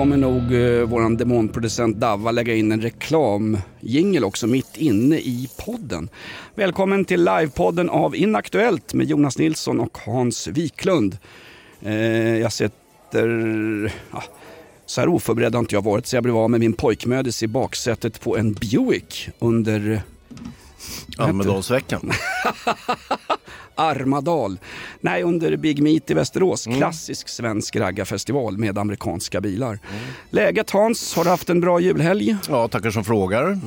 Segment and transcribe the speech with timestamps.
[0.00, 6.08] Kommer nog eh, våran demonproducent Davva lägga in en reklamjingel också mitt inne i podden.
[6.54, 11.18] Välkommen till livepodden av Inaktuellt med Jonas Nilsson och Hans Wiklund.
[11.82, 13.28] Eh, jag sitter...
[14.12, 14.22] Ja, ah,
[14.86, 17.46] så här oförberedd har inte jag varit så jag blev av med min pojkmödis i
[17.46, 20.02] baksätet på en Buick under
[21.20, 22.12] Almedalsveckan.
[23.74, 24.58] Armadal.
[25.00, 26.64] Nej, under Big Meet i Västerås.
[26.64, 29.78] Klassisk svensk raggarfestival med amerikanska bilar.
[30.30, 32.36] Läget Hans, har du haft en bra julhelg?
[32.48, 33.50] Ja, tackar som frågar.
[33.50, 33.58] Eh,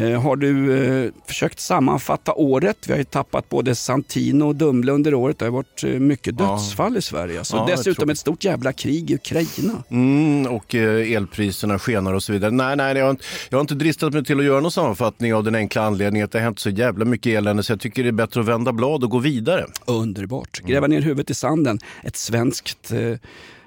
[0.00, 2.76] har du eh, försökt sammanfatta året?
[2.86, 5.38] Vi har ju tappat både Santino och Dumle under året.
[5.38, 6.50] Det har varit eh, mycket Ja.
[6.50, 7.38] dödsfall i Sverige.
[7.38, 7.56] Alltså.
[7.56, 9.82] Ja, Dessutom ett stort jävla krig i Ukraina.
[9.90, 12.50] Mm, och eh, elpriserna skenar och så vidare.
[12.50, 15.34] Nej, nej, jag har, inte, jag har inte dristat mig till att göra någon sammanfattning
[15.34, 18.02] av den enkla anledningen att det har hänt så jävla mycket elände så jag tycker
[18.02, 19.66] det är bättre att vända blad och gå vidare.
[19.84, 20.60] Underbart.
[20.66, 21.78] Gräva ner huvudet i sanden.
[22.04, 22.98] Ett svenskt, eh,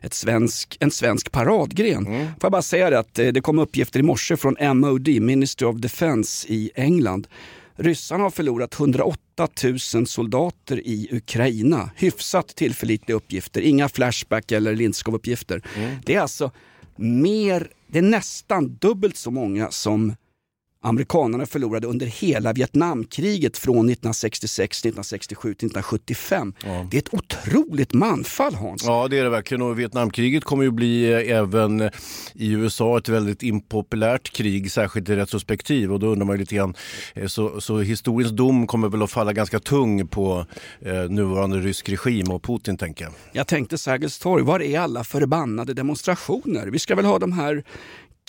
[0.01, 2.05] ett svensk, en svensk paradgren.
[2.05, 5.67] Får jag bara säga det att eh, det kom uppgifter i morse från MOD, Ministry
[5.67, 7.27] of Defense i England.
[7.77, 9.47] Ryssarna har förlorat 108
[9.93, 11.89] 000 soldater i Ukraina.
[11.95, 15.61] Hyfsat tillförlitliga uppgifter, inga Flashback eller Lindskov-uppgifter.
[16.05, 16.51] Det är alltså
[16.95, 20.15] mer, det är nästan dubbelt så många som
[20.85, 26.53] amerikanerna förlorade under hela Vietnamkriget från 1966, 1967 till 1975.
[26.91, 28.83] Det är ett otroligt manfall Hans.
[28.85, 31.89] Ja, det är det verkligen och Vietnamkriget kommer ju bli eh, även
[32.33, 36.55] i USA ett väldigt impopulärt krig, särskilt i retrospektiv och då undrar man ju lite
[36.55, 36.73] grann,
[37.13, 40.45] eh, så, så historiens dom kommer väl att falla ganska tung på
[40.81, 43.13] eh, nuvarande rysk regim och Putin tänker jag.
[43.31, 46.67] Jag tänkte Sergels torg, var är alla förbannade demonstrationer?
[46.67, 47.63] Vi ska väl ha de här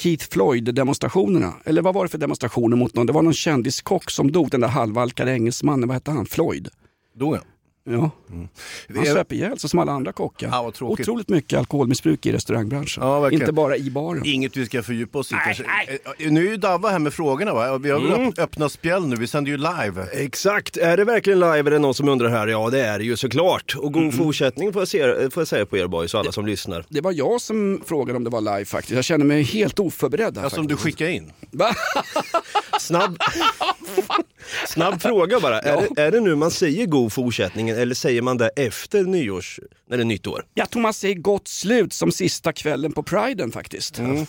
[0.01, 1.53] Keith Floyd-demonstrationerna.
[1.65, 3.07] Eller vad var det för demonstrationer mot någon?
[3.07, 5.89] Det var någon kändiskock som dog, den där halvalkade engelsmannen.
[5.89, 6.27] Vad hette han?
[6.27, 6.69] Floyd?
[7.15, 7.39] Då
[7.87, 7.93] ja.
[7.93, 8.11] Ja.
[8.95, 10.49] Han är- söp ihjäl sig som alla andra kockar.
[10.49, 10.73] Ja.
[10.81, 13.03] Otroligt mycket alkoholmissbruk i restaurangbranschen.
[13.05, 13.31] Ja.
[13.31, 14.23] Inte bara i baren.
[14.27, 15.63] Inget vi ska fördjupa oss i kanske.
[16.19, 17.79] Eh, Nu är ju Davva här med frågorna va?
[17.79, 18.29] Vi har väl Mm.
[18.29, 20.07] öpp- öppna spjäll nu, vi sänder ju live.
[20.13, 22.47] Exakt, är det verkligen live är det någon som undrar här?
[22.47, 23.75] Ja det är det ju såklart.
[23.79, 24.13] Och god Mm.
[24.19, 26.85] fortsättning får jag, se, får jag säga på er boys och alla som lyssnar.
[26.89, 28.95] Det var jag som frågade om det var live faktiskt.
[28.97, 31.33] Jag känner mig helt oförberedd här Ja, som du skickade in.
[31.51, 31.71] Va?
[32.81, 33.19] Snabb,
[34.67, 38.37] snabb fråga bara, är, det, är det nu man säger god fortsättning eller säger man
[38.39, 40.45] det efter nyårs, när det är nytt år?
[40.55, 43.99] Jag tror man säger gott slut som sista kvällen på priden faktiskt.
[43.99, 44.27] Mm.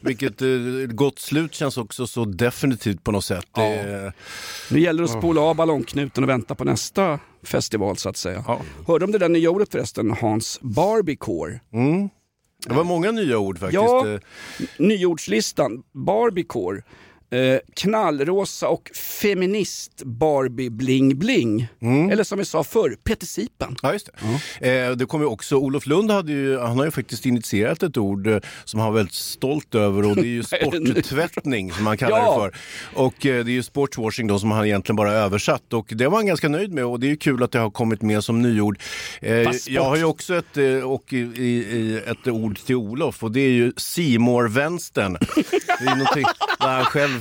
[0.00, 0.48] Vilket eh,
[0.88, 3.46] gott slut känns också så definitivt på något sätt.
[3.56, 3.62] Ja.
[3.62, 4.12] Det-
[4.70, 8.44] Nu gäller det att spola av ballongknuten och vänta på nästa festival så att säga.
[8.46, 8.60] Ja.
[8.86, 10.58] Hörde om det där nya ordet förresten, Hans?
[10.62, 11.60] Barbiecore.
[12.66, 13.82] Det var många nya ord faktiskt.
[13.82, 14.08] Ja.
[14.14, 14.20] Eh,
[14.78, 16.82] Nyordslistan, Barbiecore.
[17.32, 21.68] Eh, knallrosa och feminist Barbie bling bling.
[22.10, 23.76] Eller som vi sa förr, Peter Sipen.
[23.82, 24.08] Ja, just
[24.60, 24.68] det.
[24.70, 28.26] Eh, det kommer också, Olof Lund hade ju, han har ju faktiskt initierat ett ord
[28.26, 30.42] eh, som han var väldigt stolt över och det är ju
[30.94, 32.34] sporttvättning som han kallar Ja.
[32.34, 32.60] det för.
[33.02, 36.16] Och eh, det är ju sportswashing då som han egentligen bara översatt och det var
[36.18, 38.42] han ganska nöjd med och det är ju kul att det har kommit med som
[38.42, 38.78] nyord.
[39.20, 43.40] Eh, jag har ju också ett, och i, i ett ord till Olof och det
[43.40, 45.12] är ju simor vänstern
[45.80, 46.24] Det är någonting
[46.60, 47.19] där han själv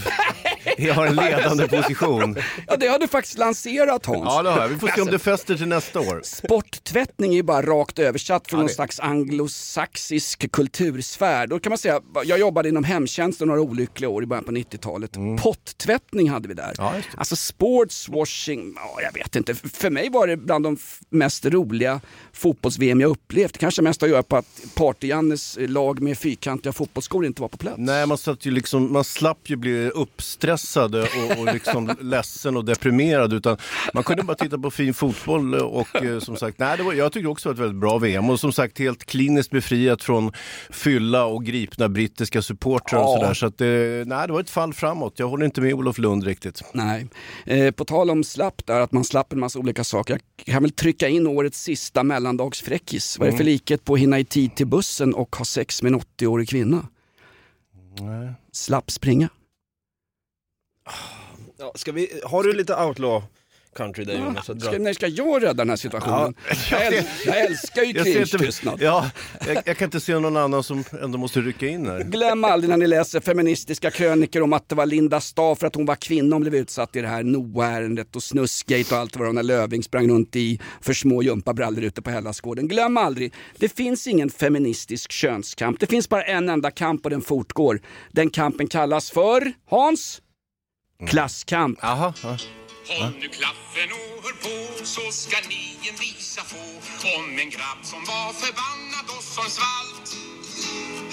[0.93, 2.37] har en ledande position.
[2.67, 4.23] Ja, det har du faktiskt lanserat Hans.
[4.25, 4.67] Ja, det har jag.
[4.67, 6.21] Vi får se om det fäster till nästa år.
[6.23, 11.47] Sporttvättning är ju bara rakt översatt från någon slags anglosaxisk kultursfär.
[11.47, 15.11] Då kan man säga, jag jobbade inom hemtjänsten några olyckliga år i början på 90-talet.
[15.39, 16.63] Pottvättning hade vi där.
[16.63, 16.75] Mm.
[16.77, 16.93] Ja.
[17.17, 19.55] Alltså sportswashing, ja, jag vet inte.
[19.55, 20.77] För mig var det bland de
[21.09, 22.01] mest roliga
[22.39, 23.57] fotbolls-VM jag upplevt.
[23.57, 27.75] Kanske mest att göra på att Party-Jannes lag med fyrkantiga fotbollsskor inte var på plats.
[27.77, 31.07] Nej, man, satt ju liksom, man slapp ju bli uppsträckt stressad och,
[31.39, 33.57] och liksom ledsen och deprimerad utan
[33.93, 37.11] man kunde bara titta på fin fotboll och eh, som sagt, nej, det var, jag
[37.11, 40.31] tyckte också det var ett väldigt bra VM och som sagt helt kliniskt befriat från
[40.69, 43.15] fylla och gripna brittiska supportrar och Ja.
[43.19, 43.33] sådär.
[43.33, 45.13] Så att, det, nej, det var ett fall framåt.
[45.15, 46.61] Jag håller inte med Olof Lund riktigt.
[46.73, 47.07] Nej.
[47.45, 50.19] Eh, på tal om slapp där, att man slapp en massa olika saker.
[50.45, 53.19] Jag kan väl trycka in årets sista mellandagsfräckis.
[53.19, 55.81] Vad är det för likhet på att hinna i tid till bussen och ha sex
[55.81, 56.87] med en 80-årig kvinna?
[58.51, 59.29] Slapp springa.
[61.57, 63.27] Ja, ska vi, har du lite outlaw
[63.75, 64.49] country där Jonas?
[64.49, 64.67] att dra?
[64.71, 66.33] Ska, när ska jag rädda den här situationen?
[66.71, 68.81] Jag, äl, jag älskar ju Jag, ser inte, cringe-tystnad.
[68.81, 69.11] ja,
[69.47, 72.03] jag, jag kan inte se någon annan som ändå måste rycka in här.
[72.03, 75.75] Glöm aldrig när ni läser feministiska krönikor om att det var Linda Staaf för att
[75.75, 79.23] hon var kvinna hon blev utsatt i det här Noah-ärendet och Snuskgate och allt vad
[79.25, 82.67] det var när Löving sprang runt i för små gympabrallor ute på Hellasgården.
[82.67, 85.79] Glöm aldrig, det finns ingen feministisk könskamp.
[85.79, 87.81] Det finns bara en enda kamp och den fortgår.
[88.11, 90.21] Den kampen kallas för, Hans?
[91.07, 91.83] Klasskamp.
[91.83, 92.37] Aha, ja.
[92.89, 93.89] Håll nu klaffen
[94.23, 96.65] hör på så ska ni en visa få
[97.17, 100.07] om en grabb som var förbannad och som svalt.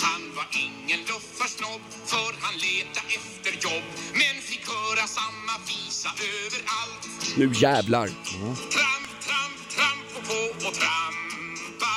[0.06, 7.36] Han var ingen luffarsnobb för han leta efter jobb men fick höra samma visa överallt.
[7.36, 8.06] Nu jävlar.
[8.06, 11.96] Tramp, tramp, tramp och på och trampa.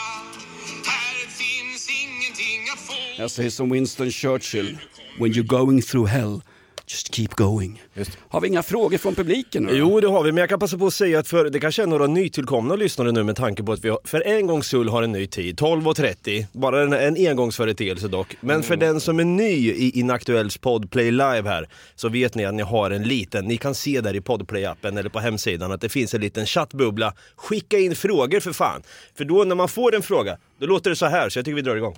[0.91, 2.93] Här finns ingenting att få.
[3.17, 4.77] Jag säger som Winston Churchill.
[5.19, 6.41] When you're going through hell,
[6.89, 7.81] just keep going.
[7.93, 8.17] Just.
[8.29, 9.71] Har vi inga frågor från publiken nu?
[9.73, 11.83] Jo det har vi, men jag kan passa på att säga att för, det kanske
[11.83, 14.89] är några nytillkomna lyssnare nu med tanke på att vi har, för en gångs skull
[14.89, 18.35] har en ny tid, 12.30, bara en, en engångsföreteelse dock.
[18.41, 22.53] Men för den som är ny i Inaktuells Podplay Live här så vet ni att
[22.53, 25.89] ni har en liten, ni kan se där i Podplay-appen eller på hemsidan att det
[25.89, 27.13] finns en liten chattbubbla.
[27.35, 28.83] Skicka in frågor för fan.
[29.17, 31.55] För då när man får en fråga, då låter det så här så jag tycker
[31.55, 31.95] vi drar igång.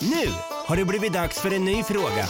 [0.00, 0.28] Nu
[0.66, 2.26] har det blivit dags för en ny fråga.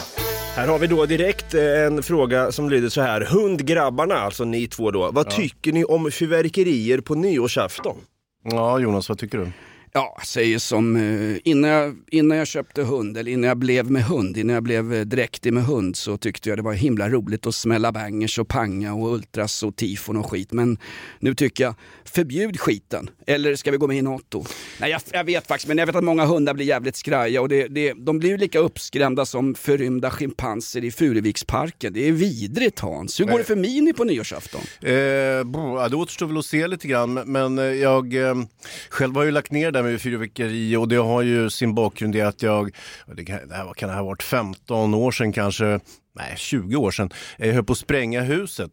[0.55, 3.21] Här har vi då direkt eh, en fråga som lyder så här.
[3.21, 5.11] Hundgrabbarna, alltså ni två då.
[5.11, 7.97] Vad tycker ni om fyrverkerier på nyårsafton?
[8.43, 9.51] ja, Jonas, vad tycker du?
[9.93, 14.03] Ja, säger som eh, innan, jag, innan jag köpte hund, eller innan jag blev med
[14.03, 17.47] hund, innan jag blev eh, dräktig med hund så tyckte jag det var himla roligt
[17.47, 20.51] att smälla bangers och panga och ultras och tifon och skit.
[20.51, 20.77] Men
[21.19, 23.09] nu tycker jag, förbjud skiten.
[23.27, 24.45] Eller ska vi gå med i NATO?
[24.79, 27.49] Nej, jag, jag vet faktiskt, men jag vet att många hundar blir jävligt skraja och
[27.49, 31.93] det, det, de blir ju lika uppskrämda som förrymda schimpanser i Furuviksparken.
[31.93, 33.19] Det är vidrigt Hans.
[33.19, 34.61] Hur går det för Mini på nyårsafton?
[34.81, 38.35] Eh, bo, det återstår väl att se lite grann, men eh, jag eh,
[38.89, 42.15] själv har ju lagt ner det där med fyrverkeri och det har ju sin bakgrund
[42.15, 42.75] i att jag,
[43.15, 45.79] det kan, det här, vad kan det här ha varit, 15 år sedan kanske,
[46.15, 48.71] nej 20 år sedan, jag höll på att spränga huset.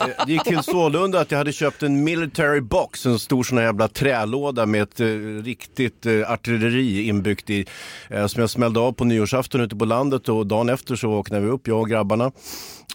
[0.00, 3.58] Eh, det gick till sålunda att jag hade köpt en military box, en stor sån
[3.58, 5.06] här jävla trälåda med ett eh,
[5.44, 7.66] riktigt eh, artilleri inbyggt i,
[8.10, 11.44] eh, som jag smällde av på nyårsafton ute på landet och dagen efter så vaknade
[11.44, 12.32] vi upp, jag och grabbarna.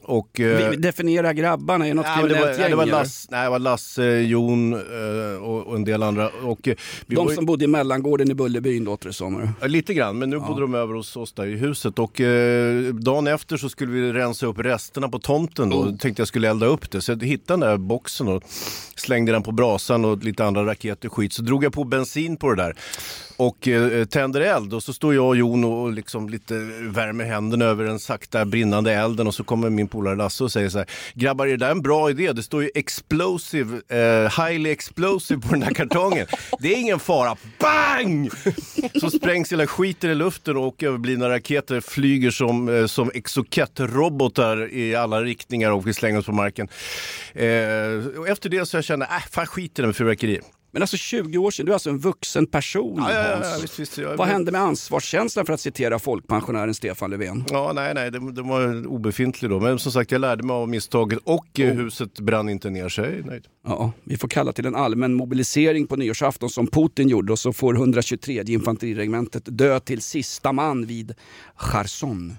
[0.01, 2.86] Och, eh, Vi, definiera grabbarna, är det något Ja, det, var, kriminellt ja, det var
[2.86, 6.30] gäng, nej, det var Lasse, Jon eh, och, och en del andra.
[6.44, 6.75] Och, eh,
[7.07, 9.54] var De ju- som bodde i mellangården i Bullerbyn låter det som.
[9.62, 12.94] Ja, Lite grann, men nu bodde de över hos oss där i huset och eh,
[12.94, 15.78] dagen efter så skulle vi rensa upp resterna på tomten då.
[15.78, 15.98] Oh.
[15.98, 17.01] Tänkte jag skulle elda upp det.
[17.01, 18.44] Så jag hittade den där boxen och
[18.95, 21.34] slängde den på brasan och lite andra raketer och skit.
[21.34, 22.75] Så drog jag på bensin på det där
[23.48, 27.66] och eh, tänder eld och så står jag och Jon och liksom lite värmer händerna
[27.66, 30.88] över den sakta brinnande elden och så kommer min polare Lasse och säger så här
[31.13, 32.31] Grabbar, är det där en bra idé?
[32.31, 36.28] Det står ju explosive, eh, highly explosive på den där kartongen.
[36.60, 37.38] Det är ingen fara.
[37.60, 38.30] Bang!
[39.01, 44.95] Så sprängs hela skiten i luften och överblivna raketer flyger som, eh, som exokettrobotar i
[44.95, 46.68] alla riktningar och vi slänger oss på marken.
[47.34, 50.42] Eh, och efter det så jag kände, äh, fan skit i det med fyrverkerier.
[50.73, 53.80] Men alltså 20 år sedan, du är alltså en vuxen person Ja, ja, ja, visst,
[53.80, 57.44] visst, jag- Vad hände med ansvarskänslan för att citera folkpensionären Stefan Löfven?
[57.49, 59.59] Ja, nej, nej, det, det var obefintlig då.
[59.59, 63.23] Men som sagt, jag lärde mig av misstaget och eh, huset brann inte ner sig.
[63.25, 63.42] Nej.
[63.65, 67.53] Ja, vi får kalla till en allmän mobilisering på nyårsafton som Putin gjorde och så
[67.53, 71.13] får 123 infanteriregementet dö till sista man vid
[71.56, 72.33] Cherson.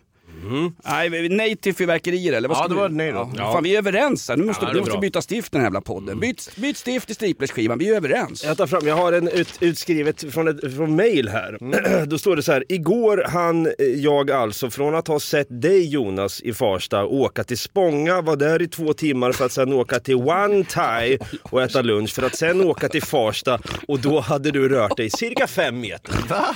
[0.84, 2.48] Nej, vi- nej till fyrverkerier eller?
[2.48, 3.30] Vad Ja, det vi- var ett nej då.
[3.36, 3.52] Ja.
[3.52, 4.36] Fan, vi är överens här.
[4.36, 6.20] Nu måste, Ja, nu måste vi byta stift den här jävla podden.
[6.20, 8.44] Byt, byt stift i Striplers-skivan, vi är överens.
[8.44, 12.06] Jag tar fram, jag har en ut, utskrivet från ett från mail här.
[12.06, 12.64] Då står det så här.
[12.68, 18.20] Igår han jag alltså från att ha sett dig Jonas i Farsta åka till Spånga,
[18.20, 22.14] var där i två timmar för att sen åka till One Thai och äta lunch
[22.14, 23.58] för att sen åka till Farsta
[23.88, 26.14] och då hade du rört dig cirka fem meter.
[26.28, 26.46] Va?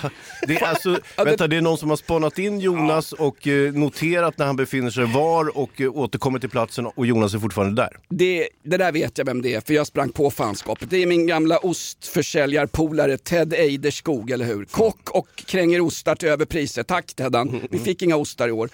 [0.47, 4.39] Det är alltså, vänta, det är någon som har spanat in Jonas och eh, noterat
[4.39, 7.91] när han befinner sig var och eh, återkommer till platsen och Jonas är fortfarande där.
[8.09, 10.91] Det, det där vet jag vem det är, för jag sprang på fanskapet.
[10.91, 14.65] Det är min gamla ostförsäljarpolare Ted Eiderskog, eller hur?
[14.65, 16.83] Kock och kränger ostar till överpriser.
[16.83, 18.71] Tack Teddan, vi fick inga ostar i år.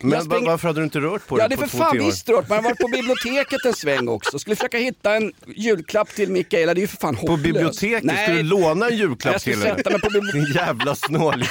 [0.00, 1.68] Jag Men spring- va- varför hade du inte rört på Ja det det är på
[1.68, 2.48] för fan visst rört.
[2.48, 4.38] Man har varit på biblioteket en sväng också.
[4.38, 7.42] Skulle försöka hitta en julklapp till Mikaela, det är ju för fan På hopplöst.
[7.42, 8.04] biblioteket?
[8.04, 9.98] Nej, Ska du låna en julklapp jag skulle till henne?
[9.98, 11.48] på Din jävla snåljåp.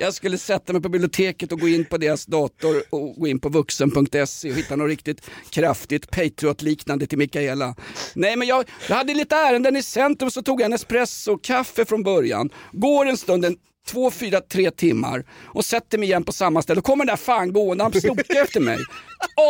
[0.00, 3.40] Jag skulle sätta mig på biblioteket och gå in på deras dator och gå in
[3.40, 7.74] på vuxen.se och hitta något riktigt kraftigt Patriot-liknande till Mikaela.
[8.14, 11.44] Nej men jag, jag hade lite ärenden i centrum så tog jag en espresso och
[11.44, 12.50] kaffe från början.
[12.72, 16.78] Går en stund, en två, fyra, tre timmar och sätter mig igen på samma ställe.
[16.78, 18.78] Då kommer den där fan gående, han snokar efter mig.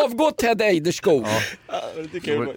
[0.05, 1.27] Avgå Ted Eiderskog.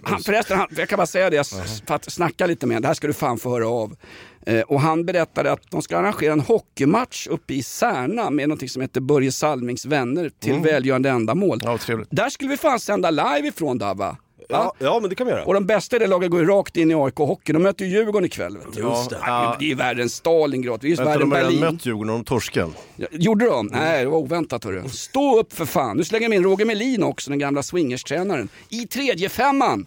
[0.02, 1.48] Han, förresten, han, jag kan bara säga det
[1.86, 2.82] för att snacka lite med honom.
[2.82, 3.96] Det här ska du fan få höra av.
[4.46, 8.70] Eh, och han berättade att de ska arrangera en hockeymatch uppe i Särna med något
[8.70, 11.60] som heter Börje Salmings vänner till välgörande ändamål.
[11.64, 11.78] Ja.
[12.10, 14.16] Där skulle vi fan sända live ifrån Dabba.
[14.48, 15.44] Ja, ja, men det kan vi göra.
[15.44, 17.52] Och de bästa i det laget går ju rakt in i AIK Hockey.
[17.52, 18.56] De möter ju Djurgården ikväll.
[18.58, 18.80] Vet du.
[18.80, 19.18] Just det.
[19.20, 19.56] Ja.
[19.58, 20.80] Det är ju världens Stalingrad.
[20.80, 21.60] Det är ju de har redan Berlin.
[21.60, 22.70] mött Djurgården och de torskade.
[22.96, 23.66] Ja, Gjorde de?
[23.66, 24.88] Nej, det var oväntat hörru.
[24.88, 25.96] Stå upp för fan.
[25.96, 28.48] Nu slänger vi in Roger Melin också, den gamla swingerstränaren.
[28.68, 29.86] I tredje femman.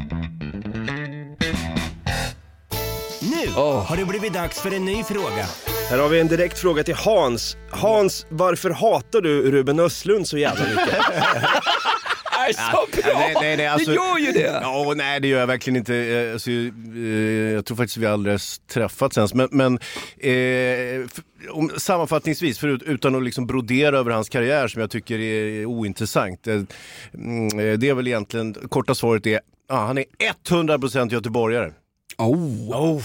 [3.45, 5.45] Nu har det blivit dags för en ny fråga.
[5.89, 7.57] Här har vi en direkt fråga till Hans.
[7.69, 10.95] Hans, varför hatar du Ruben Östlund så jävla mycket?
[12.47, 13.13] är så bra!
[13.19, 14.59] Nej, nej, nej, alltså- det gör ju det!
[14.61, 15.95] Ja, nej det gör jag verkligen inte.
[15.95, 16.57] Eh, Alltså, eh,
[17.53, 19.33] jag tror faktiskt vi aldrig har träffats ens.
[19.33, 19.79] Men, men
[20.19, 21.07] eh,
[21.49, 26.47] om, sammanfattningsvis, förut, utan att liksom brodera över hans karriär som jag tycker är ointressant.
[26.47, 26.61] Eh,
[27.13, 30.05] mm, eh, det är väl egentligen, korta svaret är, ja, han är
[30.49, 31.71] 100% göteborgare.
[32.21, 32.69] Oh.
[32.69, 33.01] Oh,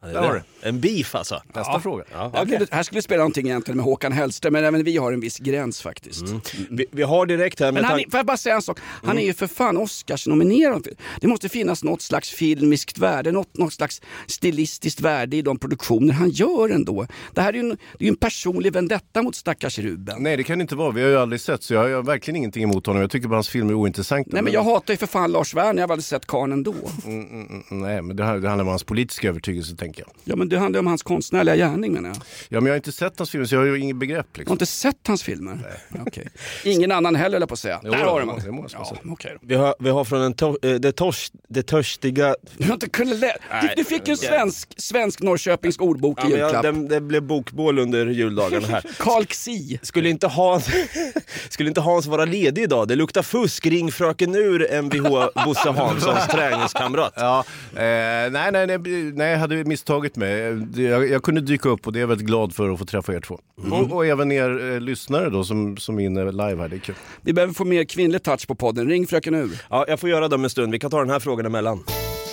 [0.00, 1.42] Där har du En beef alltså.
[1.54, 2.04] Nästa fråga.
[2.12, 2.30] Ja.
[2.34, 5.12] Ja, det- Här skulle vi spela någonting egentligen med Håkan Hellström, men även vi har
[5.12, 6.24] en viss gräns faktiskt.
[6.70, 8.78] Vi, vi har direkt här Men han, är- får jag bara säga en sak?
[8.82, 10.88] Han är ju för fan Oscars-nominerad.
[11.20, 16.12] Det måste finnas något slags filmiskt värde, något, något slags stilistiskt värde i de produktioner
[16.14, 17.06] han gör ändå.
[17.34, 20.22] Det här är ju en, det är en personlig vendetta mot stackars Ruben.
[20.22, 21.96] Nej det kan det inte vara, vi har ju aldrig sett så jag har, jag
[21.96, 23.00] har verkligen ingenting emot honom.
[23.02, 24.30] Jag tycker bara hans filmer är ointressanta.
[24.32, 26.74] Nej men jag hatar ju för fan Lars Werner, jag har aldrig sett karln ändå.
[27.06, 30.10] Mm, mm, mm, nej men det, här, det handlar om hans politiska övertygelse tänker jag.
[30.24, 32.16] Ja men det handlar om hans konstnärliga gärning menar jag.
[32.16, 32.22] Ja,
[32.60, 34.26] men jag har inte sett hans filmer så jag har ju inget begrepp.
[34.32, 34.54] Du har Liksom.
[34.54, 35.58] inte sett hans filmer?
[35.90, 36.02] Nej.
[36.06, 36.28] Okej.
[36.64, 37.80] Ingen annan heller jag på att säga.
[37.84, 39.38] Jo, Där har du det det måste man Ja, då.
[39.42, 42.36] Vi har, vi har från en to, eh, det, tors, det törstiga...
[42.58, 46.30] Du har inte kunnat lä- du, du fick en svensk, svensk Norrköpings ordbok Ja, i
[46.30, 46.74] men jag, julklapp.
[46.88, 48.84] det, det blev bokbål under juldagarna här.
[48.98, 49.78] Karl Xi.
[49.82, 50.68] Skulle inte, Hans,
[51.48, 52.88] skulle inte Hans vara ledig idag?
[52.88, 57.12] Det luktar fusk, ring fröken ur Mvh Bosse Hanssons träningskamrat.
[57.16, 57.82] Ja, eh,
[58.30, 58.78] nej, nej, nej,
[59.14, 60.45] nej, jag hade misstagit mig.
[60.54, 62.84] Det- Jag, jag kunde dyka upp och det är jag väldigt glad för att få
[62.84, 63.40] träffa er två.
[63.72, 66.80] Och, och även er eh, lyssnare då som, som är inne live här, det är
[66.80, 66.94] kul.
[67.22, 68.88] Vi behöver få mer kvinnlig touch på podden.
[68.88, 69.62] Ring fröken ur.
[69.70, 70.72] Ja, jag får göra det om en stund.
[70.72, 71.84] Vi kan ta den här frågan emellan.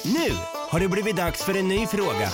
[0.05, 0.33] Nu
[0.69, 2.29] har det blivit dags för en ny fråga.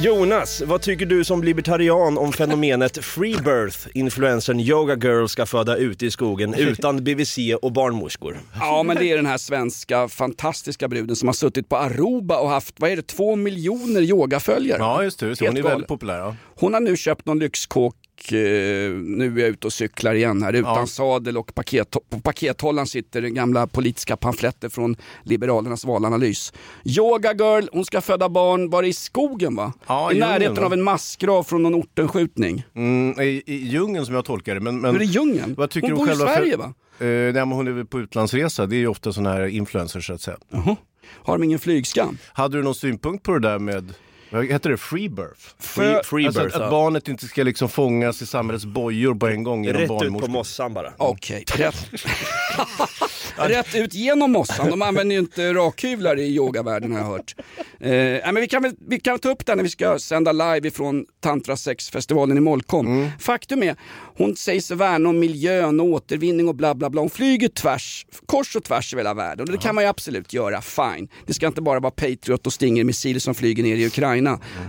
[0.00, 3.78] Jonas, vad tycker du som libertarian om fenomenet freebirth?
[3.94, 8.40] Influencern Yoga Girl ska föda ute i skogen utan BVC och barnmorskor.
[8.60, 12.48] Ja men det är den här svenska fantastiska bruden som har suttit på Aruba och
[12.48, 14.78] haft, vad är det, två miljoner yogaföljare.
[14.78, 15.26] Ja, just det.
[15.26, 15.46] Just det.
[15.46, 16.18] Hon är väldigt populär.
[16.18, 16.36] Ja.
[16.56, 17.96] Hon har nu köpt någon lyxkåk
[18.32, 18.38] eh,
[19.00, 20.86] nu är jag ute och cyklar igen här utan Ja.
[20.86, 26.52] sadel och paket, på pakethållaren sitter den gamla politiska pamfletter från Liberalernas valanalys.
[26.84, 29.72] Yoga girl, hon ska föda barn, var i skogen va?
[29.86, 30.66] Ja, I närheten va?
[30.66, 32.64] av en massgrav från någon ortenskjutning.
[32.74, 34.60] Mm, i, I djungeln som jag tolkar det.
[34.60, 35.54] Men, men, Hur är djungeln?
[35.56, 36.74] Vad tycker Hon du bor i Sverige för, va?
[36.98, 38.66] Eh, nej, men hon är väl på utlandsresa.
[38.66, 40.36] Det är ju ofta sådana här influencers så att säga.
[40.50, 40.76] Jaha.
[41.06, 42.18] Har de ingen flygskam?
[42.32, 43.94] Hade du någon synpunkt på det där med
[44.34, 44.76] vad heter det?
[44.76, 45.40] Freebirth?
[45.58, 46.70] Free, free Alltså birth, att, att ja.
[46.70, 50.30] barnet inte ska liksom fångas i samhällets bojor på en gång genom Rätt ut på
[50.30, 50.92] mossan bara.
[50.96, 51.90] Okej, rätt.
[53.36, 54.70] rätt ut genom mossan.
[54.70, 57.34] De använder ju inte rakhyvlar i yogavärlden har jag hört.
[57.80, 60.68] Eh, men vi, kan väl, vi kan ta upp det när vi ska sända live
[60.68, 63.10] ifrån Tantra Sex-festivalen i Molkom.
[63.18, 63.76] Faktum är,
[64.16, 67.00] hon säger sig värna om miljön och återvinning och bla bla bla.
[67.00, 70.32] Hon flyger tvärs, kors och tvärs över hela världen och det kan man ju absolut
[70.32, 71.08] göra, fine.
[71.26, 74.23] Det ska inte bara vara Patriot och Stinger-missiler som flyger ner i Ukraina.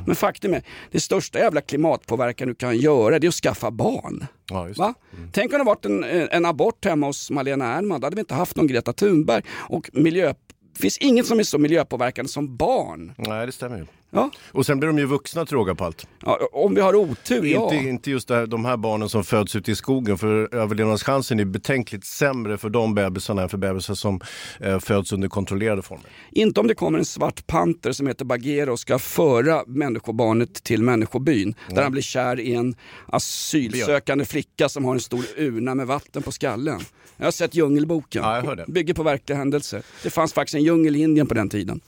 [0.06, 4.26] Men faktum är, det största jävla klimatpåverkan du kan göra det är att skaffa barn.
[4.50, 4.94] Ja, Va?
[5.32, 8.34] Tänk om det varit en, en abort hemma hos Malena Ernman, då hade vi inte
[8.34, 9.44] haft någon Greta Thunberg.
[9.52, 10.34] Och miljö,
[10.74, 13.14] det finns inget som är så miljöpåverkande som barn.
[13.18, 13.86] Nej, det stämmer ju.
[14.16, 14.32] Ja.
[14.52, 16.08] Och sen blir de ju vuxna till råga på allt.
[16.26, 17.74] Ja, om vi har otur, ja.
[17.74, 21.46] Inte, inte just här, de här barnen som föds ute i skogen, för överlevnadschansen är
[21.46, 24.22] betänkligt sämre för de bebisarna än för bebisar som
[24.60, 26.06] eh, föds under kontrollerade former.
[26.32, 30.84] Inte om det kommer en svart panter som heter Bagheera och ska föra människobarnet till
[30.84, 31.56] människobyn.
[31.70, 32.76] Där han blir kär i en
[33.08, 36.80] asylsökande flicka som har en stor urna med vatten på skallen.
[37.18, 38.24] Jag har sett Djungelboken.
[38.24, 38.56] Ja.
[38.68, 39.84] Bygger på verkliga händelser.
[40.04, 41.82] Det fanns faktiskt en djungel i Indien på den tiden.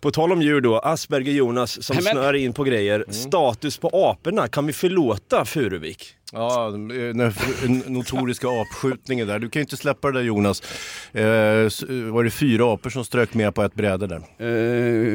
[0.00, 3.04] På tal om djur då, Asperger Jonas som men- snör in på grejer.
[3.08, 6.14] Status på aporna, kan vi förlåta Furuvik?
[6.32, 9.38] Ja, den notoriska apskjutningen där.
[9.38, 10.62] Du kan ju inte släppa det där Jonas.
[11.12, 11.24] Eh,
[12.12, 14.16] var det fyra apor som strök med på ett bräde där?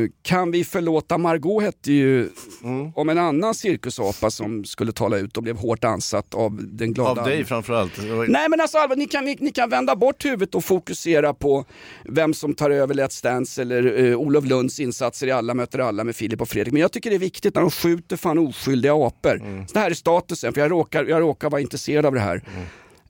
[0.01, 2.29] Eh, kan vi förlåta Margot hette ju
[2.63, 2.91] Mm.
[2.95, 7.21] om en annan cirkusapa som skulle tala ut och blev hårt ansatt av den glada...
[7.21, 7.91] Av dig framförallt.
[8.27, 11.65] Nej men alltså allvar, ni kan, ni, ni kan vända bort huvudet och fokusera på
[12.05, 16.03] vem som tar över Let's Dance eller eh, Olof Lunds insatser i Alla möter alla
[16.03, 16.73] med Filip och Fredrik.
[16.73, 19.65] Men jag tycker det är viktigt när de skjuter fan oskyldiga apor.
[19.67, 22.41] Så det här är statusen, för jag råkar, jag råkar vara intresserad av det här.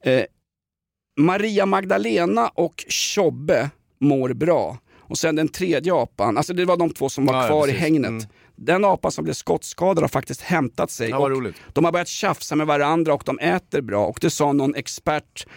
[0.02, 0.24] Eh,
[1.20, 4.78] Maria Magdalena och Tjobbe mår bra.
[5.08, 7.68] Och sen den tredje apan, alltså det var de två som var Ja, ja, kvar
[7.68, 7.82] i precis.
[7.82, 8.10] hängnet.
[8.10, 8.24] Mm.
[8.56, 11.10] Den apan som blev skottskadad har faktiskt hämtat sig.
[11.10, 11.30] Ja,
[11.74, 14.06] de har börjat tjafsa med varandra och de äter bra.
[14.06, 15.48] Och det sa någon expert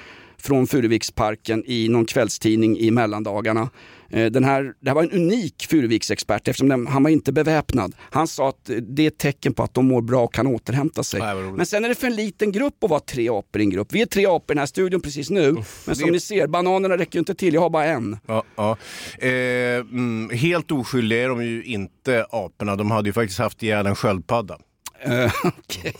[0.43, 3.71] från Furuviksparken i någon kvällstidning i mellandagarna.
[4.11, 7.95] Eh, Den här, det här var en unik Furuviksexpert eftersom den, han var inte beväpnad.
[7.99, 10.47] Han sa att eh, det är ett tecken på att de mår bra och kan
[10.47, 11.21] återhämta sig.
[11.21, 11.35] Nej.
[11.53, 13.89] Men sen är det för en liten grupp att vara tre apor i en grupp.
[13.93, 15.53] Vi är tre apor i den här studion precis nu.
[15.87, 17.55] Men som det- ni ser, bananerna räcker ju inte till.
[17.55, 18.17] Jag har bara en.
[18.27, 18.77] Ja, ja.
[19.19, 19.29] Eh,
[19.77, 22.77] mm, helt oskyldiga är de ju inte aporna.
[22.77, 24.59] De hade ju faktiskt haft ihjäl en sköldpadda.
[25.01, 25.95] Eh, okej.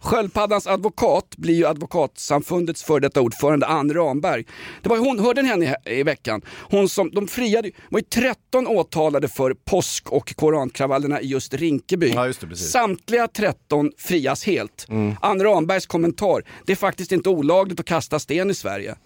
[0.00, 4.44] Sköldpaddans advokat blir ju Advokatsamfundets före detta ordförande Ann Ramberg.
[4.82, 6.42] Det var hon, hörde ni henne i, i veckan?
[6.70, 12.08] Hon som, de friade, var ju 13 åtalade för påsk och korankravallerna i just Rinkeby.
[12.08, 12.56] Ja, just det.
[12.56, 14.86] Samtliga 13 frias helt.
[15.20, 18.96] Ann Rambergs kommentar, det är faktiskt inte olagligt att kasta sten i Sverige.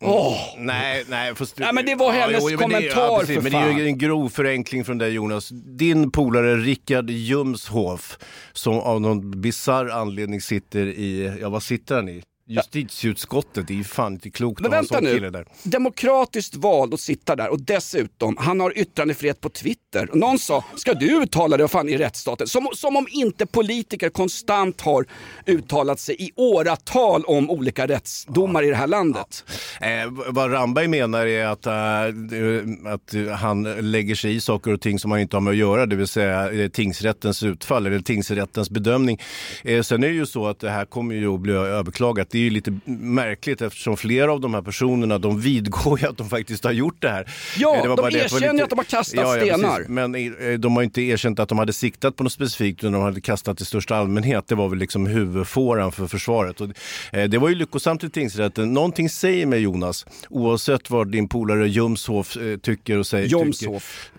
[0.00, 0.36] Åh!
[0.58, 1.34] Nej, nej.
[1.34, 3.72] Fast, Nej, men det var hennes men det- kommentar, precis, för Men det är ju
[3.78, 3.86] fan.
[3.86, 5.48] en grov förenkling från dig Jonas.
[5.78, 8.18] Din polare Rickard Jumshof,
[8.52, 12.22] som av någon bizarr anledning sitter i, ja vad sitter han i?
[12.52, 15.14] Justitieutskottet, det är ju fan inte klokt Men att ha en vänta sån nu.
[15.14, 15.46] kille där.
[15.62, 20.10] Demokratiskt vald att sitta där och dessutom, han har yttrandefrihet på Twitter.
[20.10, 22.46] Och någon sa, ska du uttala dig fan i rättsstaten?
[22.46, 25.04] Som, som om inte politiker konstant har
[25.46, 29.44] uttalat sig i åratal om olika rättsdomar i det här landet.
[29.80, 29.88] Eh,
[30.28, 34.98] vad Ramberg menar är att, eh, att eh, han lägger sig i saker och ting
[34.98, 38.70] som han inte har med att göra, det vill säga eh, tingsrättens utfall eller tingsrättens
[38.70, 39.18] bedömning.
[39.64, 42.30] Eh, sen är det ju så att det här kommer ju att bli överklagat.
[42.30, 46.28] Det ju lite märkligt eftersom flera av de här personerna de vidgår ju att de
[46.28, 47.30] faktiskt har gjort det här.
[47.58, 49.76] Ja, Eh, det de erkänner lite- att de har kastat Ja, ja, stenar.
[49.76, 49.88] precis.
[49.88, 53.02] Men eh, de har inte erkänt att de hade siktat på något specifikt utan de
[53.02, 54.44] hade kastat i största allmänhet.
[54.48, 56.60] Det var väl liksom huvudfåran för försvaret.
[56.60, 56.68] Och,
[57.12, 58.72] eh, det var ju lyckosamt i tingsrätten.
[58.74, 63.28] Någonting säger mig Jonas, oavsett vad din polare Jomshof eh, tycker och säger.
[63.28, 64.10] Jomshof.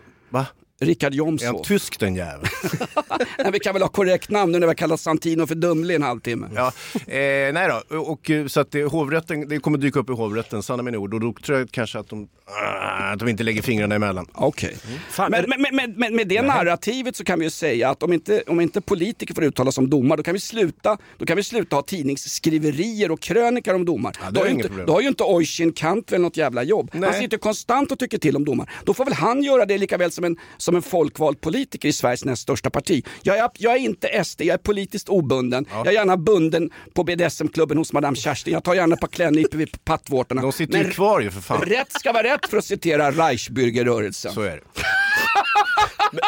[0.80, 0.86] Va?
[0.86, 1.48] Rickard Är Jomshof.
[1.48, 2.48] han tysk den jäveln?
[3.38, 5.96] Nej, vi kan väl ha korrekt namn nu när vi har kallat Santino för Dumle
[5.96, 6.50] en halvtimme.
[6.56, 10.64] Ja, eh, nej då, och, så att det, hovrätten, det kommer dyka upp i hovrätten,
[10.64, 11.14] sanna mina ord.
[11.14, 14.28] Och då tror jag kanske att de, ah, att de inte lägger fingrarna emellan.
[14.34, 14.78] Okej.
[15.18, 18.14] Men, men, men, men, men med det narrativet så kan vi ju säga att om
[18.14, 21.38] inte, om inte politiker får uttala sig om domar då kan vi sluta, då kan
[21.38, 24.12] vi sluta ha tidningsskriverier och krönikar om domar.
[24.12, 24.86] det då, är har inte, problem.
[24.86, 26.90] då har ju inte Oisin Kantvel något jävla jobb.
[26.94, 27.10] Nej.
[27.10, 28.70] Han sitter konstant och tycker till om domar.
[28.84, 31.94] Då får väl han göra det lika väl som en, som en folkvald politiker i
[31.94, 33.06] Sveriges näst största parti.
[33.22, 35.66] Jag är, jag är inte SD, jag är politiskt obunden.
[35.72, 38.54] Jag är gärna bunden på BDSM-klubben hos Madame Kerstin.
[38.54, 40.42] Jag tar gärna ett par klädnypor vid pattvårtorna.
[40.42, 41.62] De sitter ju Men kvar ju för fan.
[41.62, 44.32] Rätt ska vara rätt för att citera Reichsbürgerrörelsen.
[44.34, 44.62] Så är det.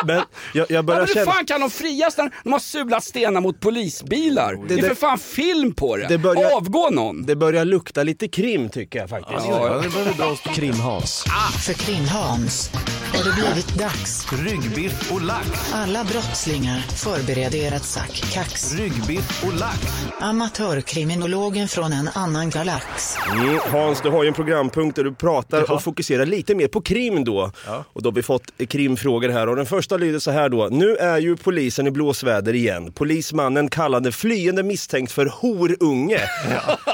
[0.06, 1.32] Men jag, jag Ja, börjar men hur känna...
[1.32, 4.60] fan kan de frias när de har sulat stenar mot polisbilar?
[4.68, 6.08] Det, är det- för fan film på det.
[6.08, 7.26] Det börjar- Avgå någon.
[7.26, 9.46] Det börjar lukta lite krim tycker jag faktiskt.
[9.50, 10.36] Ja, det börjar bli bra.
[10.56, 11.24] Krim-Hans.
[11.66, 12.72] För Krim-Hans
[13.16, 14.28] har det blivit dags.
[14.32, 15.74] Ryggbiff och lax.
[15.74, 18.74] Alla brottslingar förbereder ert sack kax.
[18.74, 19.80] Ryggbiff och lax.
[20.20, 23.16] Amatörkriminologen från en annan galax.
[23.32, 26.82] Mm, Hans, du har ju en programpunkt där du pratar och fokuserar lite mer på
[26.82, 27.52] krim då.
[27.94, 30.68] Och då har vi fått krimfrågor här och den första lyder så här då.
[30.72, 32.92] Nu är ju polisen i blåsväder igen.
[32.92, 36.20] Polismannen kallade flyende misstänkt för horunge.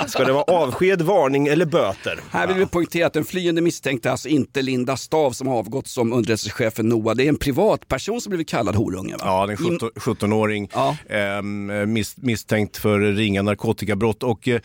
[0.07, 2.19] Ska det vara avsked, varning eller böter?
[2.31, 5.57] Här vill vi poängtera att den flyende misstänkte är alltså inte Linda Stav som har
[5.57, 7.15] avgått som underrättelsechefen Noah.
[7.15, 9.13] Det är en privatperson som blivit kallad horunge.
[9.13, 9.19] Va?
[9.26, 10.97] Ja, en 17 17-åring Ja.
[11.10, 14.24] ehm, mis, misstänkt för ringa narkotikabrott.
[14.24, 14.56] Och, eh,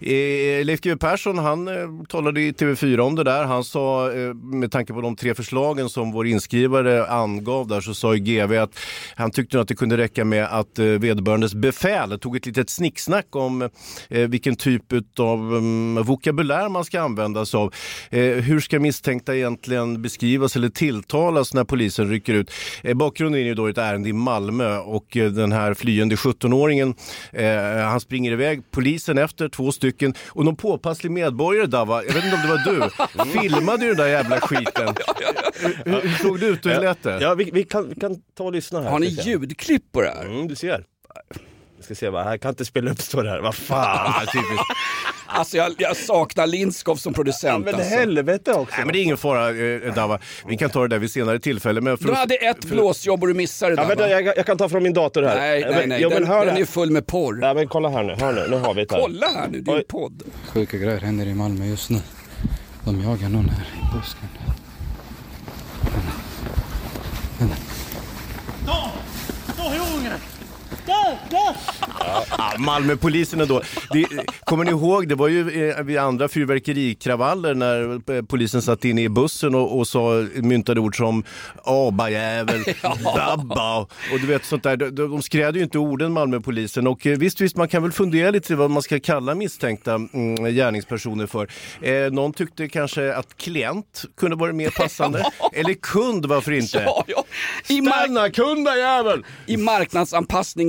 [0.00, 1.74] eh, Leif GW Persson han eh,
[2.08, 3.44] talade i TV4 om det där.
[3.44, 7.94] Han sa, eh, med tanke på de tre förslagen som vår inskrivare angav där, så
[7.94, 8.78] sa ju GV att
[9.14, 13.26] han tyckte att det kunde räcka med att eh, vederbörandes befäl tog ett litet snicksnack
[13.36, 13.62] om
[14.08, 14.82] eh, vilken typ
[15.18, 17.74] av um, vokabulär man ska använda sig av.
[18.10, 22.50] Eh, hur ska misstänkta egentligen beskrivas eller tilltalas när polisen rycker ut?
[22.82, 26.94] Eh, bakgrunden är ju då ett ärende i Malmö och eh, den här flyende 17-åringen,
[27.32, 32.24] eh, han springer iväg, polisen efter, två stycken och någon påpasslig medborgare Dava, jag vet
[32.24, 32.64] inte om det var
[33.24, 34.94] du, filmade ju den där jävla skiten.
[35.84, 37.18] Hur, hur såg det ut och hur lät det?
[37.20, 38.90] Ja, vi, vi, kan, vi kan ta och lyssna här.
[38.90, 40.24] Har ni ljudklipp på det här?
[40.24, 40.84] Mm, du ser.
[41.88, 42.30] Jag ska se, va?
[42.30, 43.40] jag kan inte spela upp står det här.
[43.40, 44.26] Vad fan.
[44.26, 44.64] Typiskt.
[45.26, 47.64] Alltså jag, jag saknar Lindskov som producent.
[47.64, 47.90] Men alltså.
[47.90, 48.74] helvete också.
[48.76, 51.38] Nej, men det är ingen fara eh, Dava, vi kan ta det där vid senare
[51.38, 51.80] tillfälle.
[51.80, 54.10] Men för Du hade ett blåsjobb och du missade det Ja, där, vänta, va?
[54.10, 55.36] jag, jag kan ta från min dator här.
[55.36, 56.00] Nej, nej, men- nej.
[56.00, 57.38] Men den hör den är full med porr.
[57.42, 59.00] Ja, men kolla här nu, hör nu, nu har vi det här.
[59.02, 60.22] Kolla här nu, det är en podd.
[60.54, 61.98] Sjuka grejer händer i Malmö just nu.
[62.84, 64.28] De jagar någon här i busken.
[70.88, 71.54] Ja,
[72.58, 73.62] Malmöpolisen då.
[73.92, 74.06] Det,
[74.44, 79.02] kommer ni ihåg, det var ju eh, vid andra fyrverkerikravaller när eh, polisen satt inne
[79.02, 81.24] i bussen och, och sa, myntade ord som
[81.64, 82.64] abajävel,
[83.04, 84.76] babba och du vet sånt där.
[84.76, 88.30] De, de skrädde ju inte orden Malmöpolisen och eh, visst, visst man kan väl fundera
[88.30, 91.48] lite vad man ska kalla misstänkta mm, gärningspersoner för.
[91.82, 95.24] Eh, någon tyckte kanske att klient kunde vara mer passande.
[95.52, 96.82] Eller kund, varför inte?
[96.86, 97.24] Ja, ja.
[97.68, 99.24] I, Stanna kundajävel!
[99.46, 99.56] I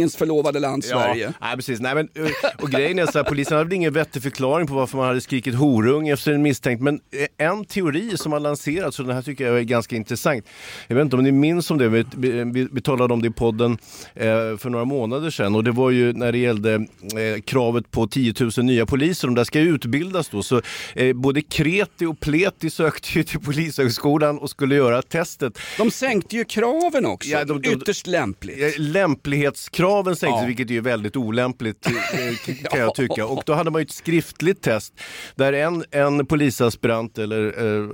[0.09, 1.25] marknadsanpassningens förlovade land Sverige.
[1.25, 1.79] Ja, nej, precis.
[1.79, 2.31] Nej, men, eh,
[2.63, 5.55] och grejen är så här, polisen hade ingen vettig förklaring på varför man hade skrikit
[5.55, 6.81] horung efter en misstänkt.
[6.81, 6.95] Men
[7.39, 10.45] eh, en teori som har lanserats, och den här tycker jag är ganska intressant.
[10.87, 13.31] Jag vet inte om ni minns om det, vi, vi, vi talade om det i
[13.31, 13.77] podden
[14.15, 15.55] eh, för några månader sedan.
[15.55, 19.35] Och det var ju när det gällde eh, kravet på 10 000 nya poliser, de
[19.35, 20.43] där ska utbildas då.
[20.43, 20.61] Så
[20.95, 25.59] eh, både Kreti och Pleti sökte ju till Polishögskolan och skulle göra testet.
[25.77, 27.29] De sänkte ju kraven också.
[27.29, 28.59] Ja, de- de- Ytterst lämpligt.
[28.77, 28.81] Eh,
[29.99, 30.47] Lämplighetskraven sänktes, Ja.
[30.47, 33.25] vilket är väldigt olämpligt eh, kan jag tycka.
[33.25, 34.93] Och då hade man ju ett skriftligt test
[35.35, 37.45] där en, en polisaspirant eller
[37.81, 37.87] eh,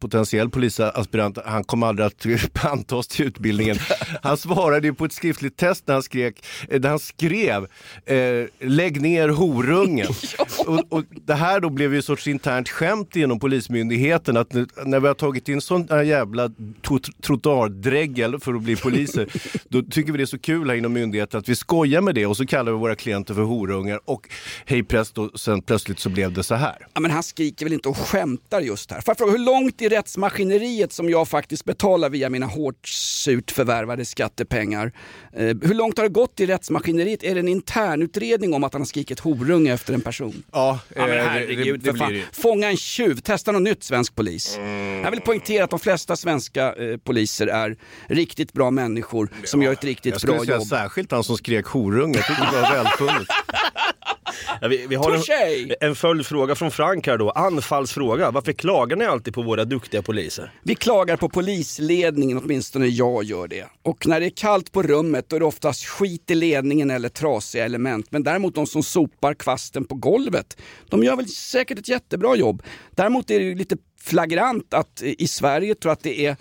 [0.00, 3.76] potentiell polisaspirant, han kom aldrig att antas till utbildningen.
[4.22, 7.66] Han svarade ju på ett skriftligt test när han, skrek, eh, där han skrev
[8.06, 10.06] eh, lägg ner horungen.
[10.66, 14.66] och, och det här då blev ju ett sorts internt skämt inom Polismyndigheten att nu-
[14.84, 16.48] när vi har tagit in sån här jävla
[16.82, 19.28] trot- trottoardregel för att bli poliser,
[19.68, 22.26] då tycker vi det är så kul här inom myndigheten att vi skojar med det
[22.26, 24.28] och så kallar vi våra klienter för horungar och
[24.66, 26.86] hej presto, sen plötsligt så blev det så här.
[26.94, 29.00] Ja, men han skriker väl inte och skämtar just här.
[29.00, 33.50] Får jag fråga, hur långt i rättsmaskineriet som jag faktiskt betalar via mina hårt surt
[33.50, 34.92] förvärvade skattepengar,
[35.32, 37.22] eh, hur långt har det gått i rättsmaskineriet?
[37.22, 40.42] Är det en internutredning om att han har skrikit horunge efter en person?
[40.52, 42.12] Ja, Ja, men eh, herregud, det, det för fan.
[42.12, 42.22] det.
[42.32, 44.58] Fånga en tjuv, testa något nytt svensk polis.
[45.04, 47.76] Jag vill poängtera att de flesta svenska eh, poliser är
[48.06, 50.66] riktigt bra människor som gör ett Jag riktigt skulle bra säga jobb.
[50.66, 53.28] särskilt han som skrek horunge, jag tycker det var välfunnet.
[54.60, 57.30] Ja, vi, vi har en, en följdfråga från Frank här då.
[57.30, 58.30] Anfallsfråga.
[58.30, 60.52] Varför klagar ni alltid på våra duktiga poliser?
[60.62, 63.66] Vi klagar på polisledningen, åtminstone jag gör det.
[63.82, 67.08] Och när det är kallt på rummet då är det oftast skit i ledningen eller
[67.08, 68.06] trasiga element.
[68.10, 70.56] Men däremot de som sopar kvasten på golvet,
[70.88, 72.62] de gör väl säkert ett jättebra jobb.
[72.90, 76.36] Däremot är det ju lite flagrant att i Sverige tror jag att det är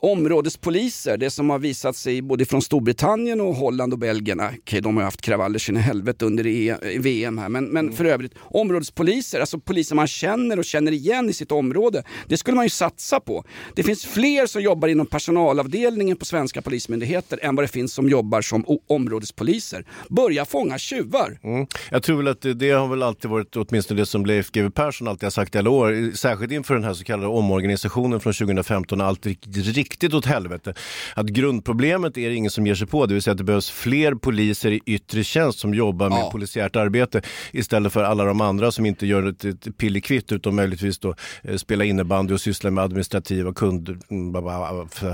[0.00, 4.96] områdespoliser, det som har visat sig både från Storbritannien och Holland och Belgien, okej de
[4.96, 9.40] har ju haft kravaller sin helvete under E- VM här, men, men för övrigt områdespoliser,
[9.40, 13.20] alltså poliser man känner och känner igen i sitt område, det skulle man ju satsa
[13.20, 13.44] på.
[13.74, 18.08] Det finns fler som jobbar inom personalavdelningen på svenska polismyndigheter än vad det finns som
[18.08, 19.84] jobbar som områdespoliser.
[20.08, 21.38] Börja fånga tjuvar!
[21.42, 21.66] Mm.
[21.90, 24.70] Jag tror väl att det, det har väl alltid varit åtminstone det som Leif GW
[24.70, 28.32] Persson alltid har sagt i alla år, särskilt inför den här så kallade omorganisationen från
[28.32, 30.74] 2015 när allt gick riktigt åt helvete.
[31.14, 33.70] Att grundproblemet är det ingen som ger sig på, det vill säga att det behövs
[33.70, 36.30] fler poliser i yttre tjänst som jobbar med Ja.
[36.30, 37.22] polisiärt arbete
[37.52, 41.56] istället för alla de andra som inte gör ett, ett pillekvitt utan möjligtvis då eh,
[41.56, 44.34] spela innebandy och syssla med administrativa kund, mm,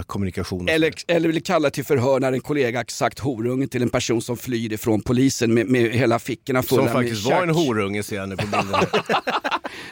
[0.07, 0.69] kommunikation.
[0.69, 4.37] Eller, eller vill kalla till förhör när en kollega sagt horunge till en person som
[4.37, 8.17] flyr ifrån polisen med, med hela fickorna fulla Som med faktiskt var en horunge ser
[8.17, 8.71] jag nu på bilden.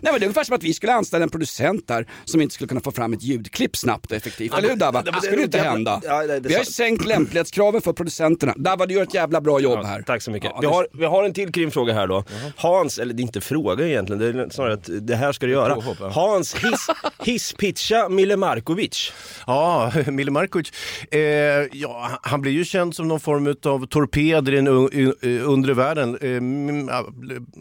[0.01, 2.55] Nej, men det är ungefär som att vi skulle anställa en producent där som inte
[2.55, 4.55] skulle kunna få fram ett ljudklipp snabbt och effektivt.
[4.55, 5.03] Eller Dabba?
[5.03, 6.01] Det skulle inte hända.
[6.05, 8.55] Ja, det är Vi har ju sänkt lämplighetskraven för producenterna.
[8.57, 10.03] Dabba, du gör ett jävla bra jobb här.
[10.03, 10.51] Tack så mycket.
[10.55, 12.25] Ja, vi, det- har, vi har en till krimfråga här då.
[12.57, 15.53] Hans, eller det är inte fråga egentligen, det är snarare att det här ska du
[15.53, 15.77] göra.
[16.11, 16.87] Hans hiss,
[17.25, 19.13] hisspitcha Mille Markovic.
[19.47, 20.73] Ja, Mille Markovic.
[21.11, 21.21] Eh,
[21.73, 24.69] ja, han blir ju känd som någon form av torped i den
[25.43, 26.19] undre världen.
[26.21, 27.01] Eh,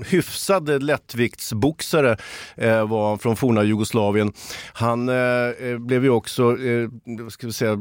[0.07, 2.17] hyfsad lättviktsboxare
[2.57, 4.33] eh, var han från forna Jugoslavien.
[4.73, 6.89] Han eh, eh, blev ju också eh,
[7.29, 7.77] ska vi säga,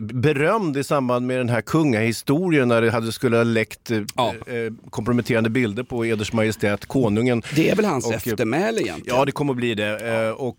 [0.00, 4.72] berömd i samband med den här kungahistorien när det hade skulle ha läckt eh, eh,
[4.90, 7.42] komprometterande bilder på Eders Majestät Konungen.
[7.54, 9.16] Det är väl hans Och, eh, eftermäle egentligen?
[9.18, 10.24] Ja, det kommer att bli det.
[10.26, 10.58] Eh, Och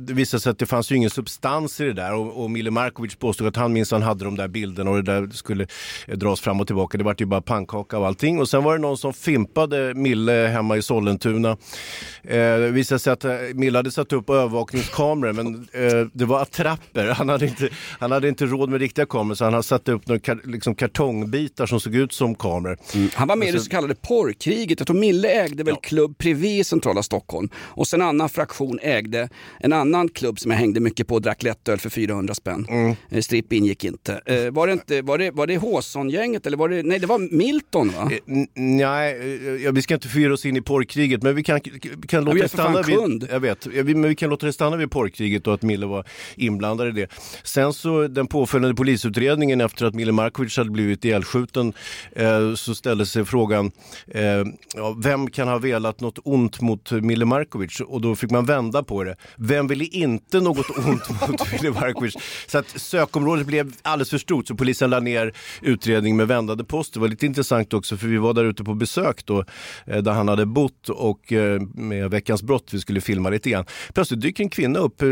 [0.00, 2.14] det visade sig att det fanns ju ingen substans i det där.
[2.14, 5.28] Och, och Mille Markovic påstod att han minsann hade de där bilderna och det där
[5.32, 5.66] skulle
[6.14, 6.98] dras fram och tillbaka.
[6.98, 8.38] Det var ju bara pannkaka och allting.
[8.38, 11.56] Och sen var det någon som fimpade Mille hemma i Sollentuna.
[12.22, 13.24] Det visade sig att
[13.54, 15.68] Mille hade satt upp övervakningskameror men
[16.12, 16.40] det var
[16.80, 17.08] attrapper.
[17.14, 20.08] Han hade, inte, han hade inte råd med riktiga kameror så han hade satt upp
[20.08, 22.76] några liksom kartongbitar som såg ut som kameror.
[23.14, 24.80] Han var med i det så kallade porrkriget.
[24.80, 27.48] Jag tror Mille ägde väl Club Privé i centrala Stockholm.
[27.56, 29.28] Och sen en annan fraktion ägde
[29.60, 32.66] en annan klubb som jag hängde mycket på och drack lättöl för 400 spänn.
[32.68, 32.94] Mm.
[33.10, 34.20] Eh, Stripp ingick inte.
[34.26, 37.18] Eh, var det inte, var det, var det Håsson-gänget eller var det, nej det var
[37.36, 38.10] Milton va?
[38.12, 38.18] Eh,
[38.54, 41.60] Nej, eh, ja, vi ska inte föra oss in i porrkriget men vi kan,
[42.08, 43.26] kan låta det stanna vid, kund.
[43.30, 45.86] jag vet, Ja, vi- men vi kan låta det stanna vid porrkriget och att Mille
[45.86, 46.04] var
[46.36, 47.06] inblandad i det.
[47.42, 51.72] Sen så den påföljande polisutredningen efter att Mille Markovic hade blivit ihjälskjuten
[52.12, 53.70] eh, så ställde sig frågan
[54.08, 54.22] eh,
[54.74, 57.80] ja, vem kan ha velat något ont mot Mille Markovic?
[57.80, 59.16] Och då fick man vända på det.
[59.36, 62.16] Vem ville inte något ont mot Mille Markovic?
[62.46, 66.94] Så att sökområdet blev alldeles för stort så polisen la ner utredningen med vändande post.
[66.94, 69.44] Det var lite intressant också för vi var där ute på besök då
[69.86, 73.64] eh, där han hade bott och eh, med Veckans brott, vi skulle filma lite grann.
[73.94, 75.08] Plötsligt dyker en kvinna upp eh,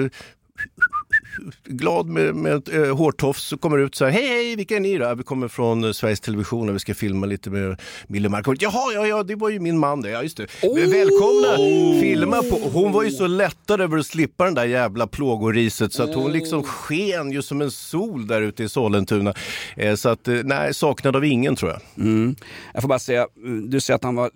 [1.65, 4.81] glad med, med ett eh, hårtofs och kommer ut så här, hej hej, vilka är
[4.81, 5.15] ni då?
[5.15, 8.63] Vi kommer från eh, Sveriges Television och vi ska filma lite med Mille Markovic.
[8.63, 10.11] Jaha, ja, ja, det var ju min man det.
[10.11, 10.47] Ja, just det.
[10.63, 11.57] Välkomna,
[12.01, 12.71] filma på.
[12.73, 16.33] Hon var ju så lättad över att slippa den där jävla plågoriset så att hon
[16.33, 19.35] liksom sken ju som en sol där ute i Sollentuna.
[19.77, 22.07] Eh, så att, eh, nej, saknad av ingen tror jag.
[22.07, 22.37] Mm.
[22.73, 23.27] Jag får bara säga,
[23.69, 24.31] du säger att han var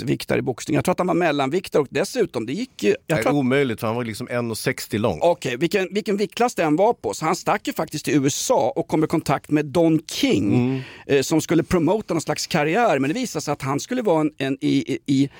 [0.00, 0.74] lättviktare i boxning.
[0.74, 2.94] Jag tror att han var mellanviktare och dessutom, det gick ju...
[3.06, 5.18] Jag tror att omöjligt, för han var liksom 1,60 lång.
[5.22, 7.14] Okej, vilken, vilken viktklass det än var på.
[7.14, 10.80] Så han stack ju faktiskt till USA och kom i kontakt med Don King Mm.
[11.06, 12.98] eh, som skulle promota någon slags karriär.
[12.98, 15.30] Men det visade sig att han skulle vara en, en i, i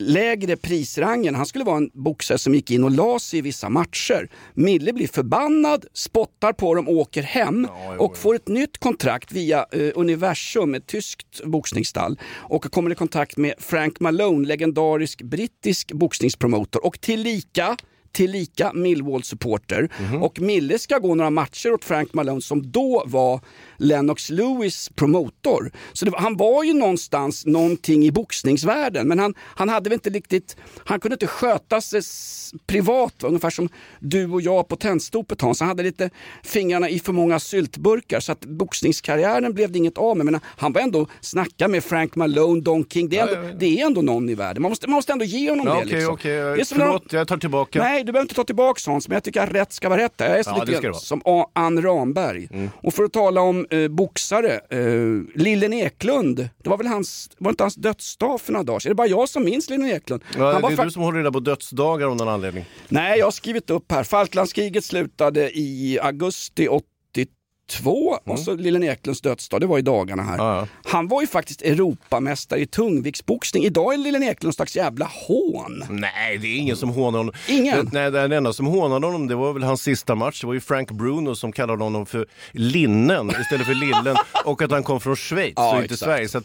[0.00, 1.34] lägre prisrangen.
[1.34, 4.28] Han skulle vara en boxare som gick in och la sig i vissa matcher.
[4.54, 9.90] Mille blir förbannad, spottar på dem, åker hem och får ett nytt kontrakt via eh,
[9.94, 17.00] Universum, ett tyskt boxningsstall och kommer i kontakt med Frank Malone, legendarisk brittisk boxningspromotor och
[17.00, 17.76] tillika
[18.12, 19.88] tillika Millwall-supporter.
[20.22, 23.40] Och Mille ska gå några matcher åt Frank Malone som då var
[23.76, 25.72] Lennox Lewis promotor.
[25.92, 30.10] Så var, han var ju någonstans någonting i boxningsvärlden men han, han hade väl inte
[30.10, 32.02] riktigt, han kunde inte sköta sig
[32.66, 33.28] privat, va?
[33.28, 33.68] ungefär som
[34.00, 35.60] du och jag på Tennstopet Hans.
[35.60, 36.10] Han hade lite
[36.42, 40.26] fingrarna i för många syltburkar så att boxningskarriären blev det inget av med.
[40.26, 43.08] Men han var ändå snacka med Frank Malone, Don King.
[43.08, 44.62] Det är ändå, Det är ändå någon i världen.
[44.62, 45.80] Man måste, man måste ändå ge honom Ja, det.
[45.80, 46.14] Okej, liksom.
[46.14, 46.56] okej.
[46.56, 47.82] Det Förlåt, jag tar tillbaka.
[47.82, 50.12] Nej, du behöver inte ta tillbaka Hans, men jag tycker att rätt ska vara rätt.
[50.16, 52.48] Jag är Ja, lite som A- Ann Ramberg.
[52.82, 57.50] Och för att tala om eh, boxare, eh, Lillen Eklund, det var väl hans, var
[57.50, 58.88] inte hans dödsdag för några dagar sedan?
[58.90, 60.22] Är det bara jag som minns Lillen Eklund?
[60.38, 62.64] Ja, Han det är du som håller reda på dödsdagar av någon anledning.
[62.88, 64.04] Nej, jag har skrivit upp här.
[64.04, 66.68] Falklandskriget slutade i augusti
[67.70, 70.68] 82 och så Lillen Eklunds dödsdag, det var i dagarna här.
[70.84, 73.64] Han var ju faktiskt Europamästare i tungviktsboxning.
[73.64, 75.84] Idag är Lillen Eklund slags jävla hån.
[75.88, 77.34] Nej, det är ingen som hånar honom.
[77.48, 77.90] Ingen?
[77.92, 80.40] Nej, den enda som hånade honom det var väl hans sista match.
[80.40, 84.70] Det var ju Frank Bruno som kallade honom för Linnen istället för Lillen och att
[84.70, 86.00] han kom från Schweiz Ja, och inte exakt.
[86.08, 86.28] Sverige.
[86.28, 86.44] Så att,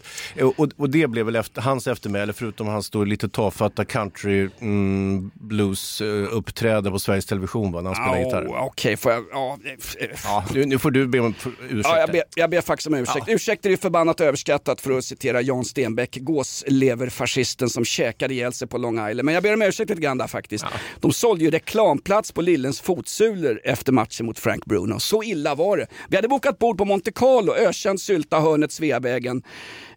[0.58, 5.32] och, och det blev väl efter, hans eftermäle förutom hans då lite tafatta country mm,
[5.34, 8.48] blues eh, uppträde på Sveriges Television va, när han spelade gitarr.
[8.48, 9.24] Oh, Okej, får jag...
[9.32, 9.58] Ja,
[10.00, 11.36] eh, Ja, nu, nu får du be om
[11.70, 11.88] ursäkt.
[11.88, 13.26] Ja, jag, ber, jag ber faktiskt om ursäkt.
[13.28, 18.68] Ursäkt är ju förbannat överskattat för att citera Jan Stenbeck, gåsleverfascisten som käkade ihjäl sig
[18.68, 19.24] på Long Island.
[19.24, 20.66] Men jag ber om ursäkt lite grann där faktiskt.
[21.00, 25.00] De sålde ju reklamplats på Lillens fotsulor efter matchen mot Frank Bruno.
[25.00, 25.88] Så illa var det.
[26.10, 29.44] Vi hade bokat bord på Monte Carlo, ökänd sylta hörnet Sveavägen.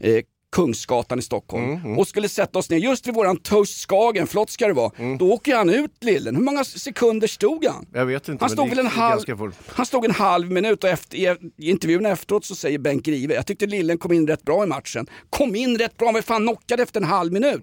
[0.01, 4.51] Eh, Kungsgatan i Stockholm och skulle sätta oss ner just vid våran Toast Skagen, flott
[4.51, 4.93] ska det vara.
[5.19, 6.37] Då åker han ut Lillen.
[6.37, 7.87] Hur många sekunder stod han?
[7.93, 8.45] Jag vet inte.
[8.45, 9.21] Han stod väl en halv,
[9.67, 13.35] han stod en halv minut och efter, i, i intervjun efteråt så säger Bengt Grive,
[13.35, 15.07] jag tyckte Lillen kom in rätt bra i matchen.
[15.31, 17.63] Kom in rätt bra, men fan knockade efter en halv minut.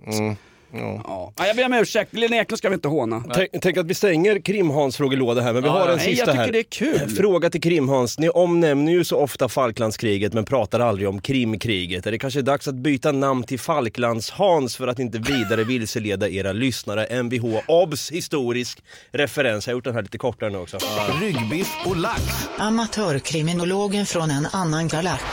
[0.74, 0.86] Mm.
[1.04, 1.34] Ja.
[1.38, 3.24] Ja, jag ber om ursäkt, Lillen Eklund ska vi inte håna.
[3.34, 6.26] Tänk, tänk att vi stänger Krim-Hans frågelåda här, men vi Ja, har en nej, sista
[6.26, 6.52] jag tycker här.
[6.52, 6.64] det är
[7.00, 7.10] kul.
[7.16, 8.20] Fråga till Krim-Hans.
[8.20, 12.08] Ni omnämner ju så ofta Falklandskriget men pratar aldrig om Krimkriget.
[12.08, 16.52] Är det kanske dags att byta namn till Falklands-Hans för att inte vidare vilseleda era
[16.54, 17.24] lyssnare?
[17.24, 18.80] Mvh obs historisk
[19.12, 19.68] referens.
[19.68, 20.78] Jag har gjort den här lite kortare nu också.
[21.22, 22.22] Ryggbiff och lax.
[22.58, 25.24] Amatörkriminologen från en annan galax.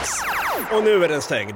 [0.77, 1.55] Och nu är den stängd.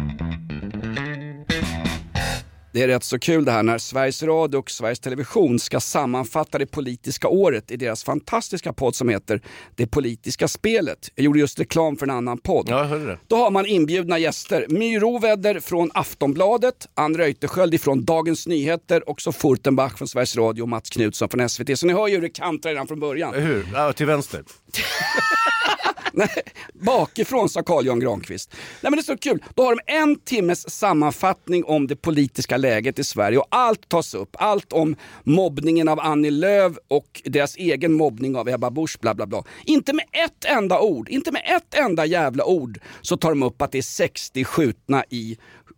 [2.73, 6.57] Det är rätt så kul det här när Sveriges Radio och Sveriges Television ska sammanfatta
[6.57, 9.41] det politiska året i deras fantastiska podd som heter
[9.75, 11.09] Det politiska spelet.
[11.15, 12.65] Jag gjorde just reklam för en annan podd.
[12.69, 13.17] Ja, hörde.
[13.27, 14.65] Då har man inbjudna gäster.
[14.69, 20.61] My Rovedder från Aftonbladet, Ann Reuterskiöld från Dagens Nyheter och så Furtenbach från Sveriges Radio
[20.61, 21.79] och Mats Knutsson från SVT.
[21.79, 23.33] Så ni hör ju hur det kantrar redan från början.
[23.33, 23.67] Hur?
[23.73, 24.43] Ja, till vänster.
[26.13, 28.53] Nej, bakifrån sa Carl Jan Granqvist.
[28.53, 29.43] Nej men det är så kul.
[29.55, 34.13] Då har de en timmes sammanfattning om det politiska läget i Sverige och allt tas
[34.13, 34.35] upp.
[34.39, 39.25] Allt om mobbningen av Annie Lööf och deras egen mobbning av Ebba Busch bla bla
[39.25, 39.43] bla.
[39.65, 43.61] Inte med ett enda ord, inte med ett enda jävla ord så tar de upp
[43.61, 45.37] att det är 60 skjutna i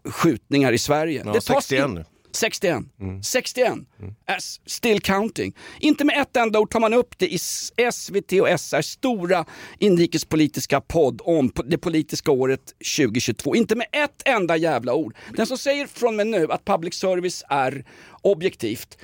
[0.10, 1.24] skjutningar i Sverige.
[1.26, 2.06] Ja, det tas 61 in- nu.
[2.36, 2.84] 61.
[3.24, 3.74] 61.
[4.28, 5.54] As still counting.
[5.80, 9.46] Inte med ett enda ord tar man upp det i S- SVT och SRs stora
[9.80, 12.62] inrikespolitiska podd om det politiska året
[12.98, 13.56] 2022.
[13.56, 15.16] Inte med ett enda jävla ord.
[15.38, 17.86] Den som säger från och med nu att public service är
[18.22, 18.98] objektivt,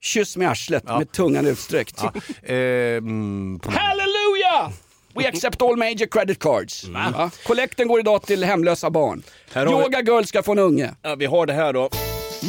[0.00, 2.00] kyss med arslet med tungan utsträckt.
[2.02, 2.56] Ja, eh,
[2.96, 4.72] mm, Halleluja!
[5.16, 6.84] We accept all major credit cards.
[6.84, 7.30] Va?
[7.46, 9.22] Kollekten går idag till hemlösa barn.
[9.52, 10.94] Har vi- Yoga Girl ska få en unge.
[11.02, 11.88] Ja, vi har det här då.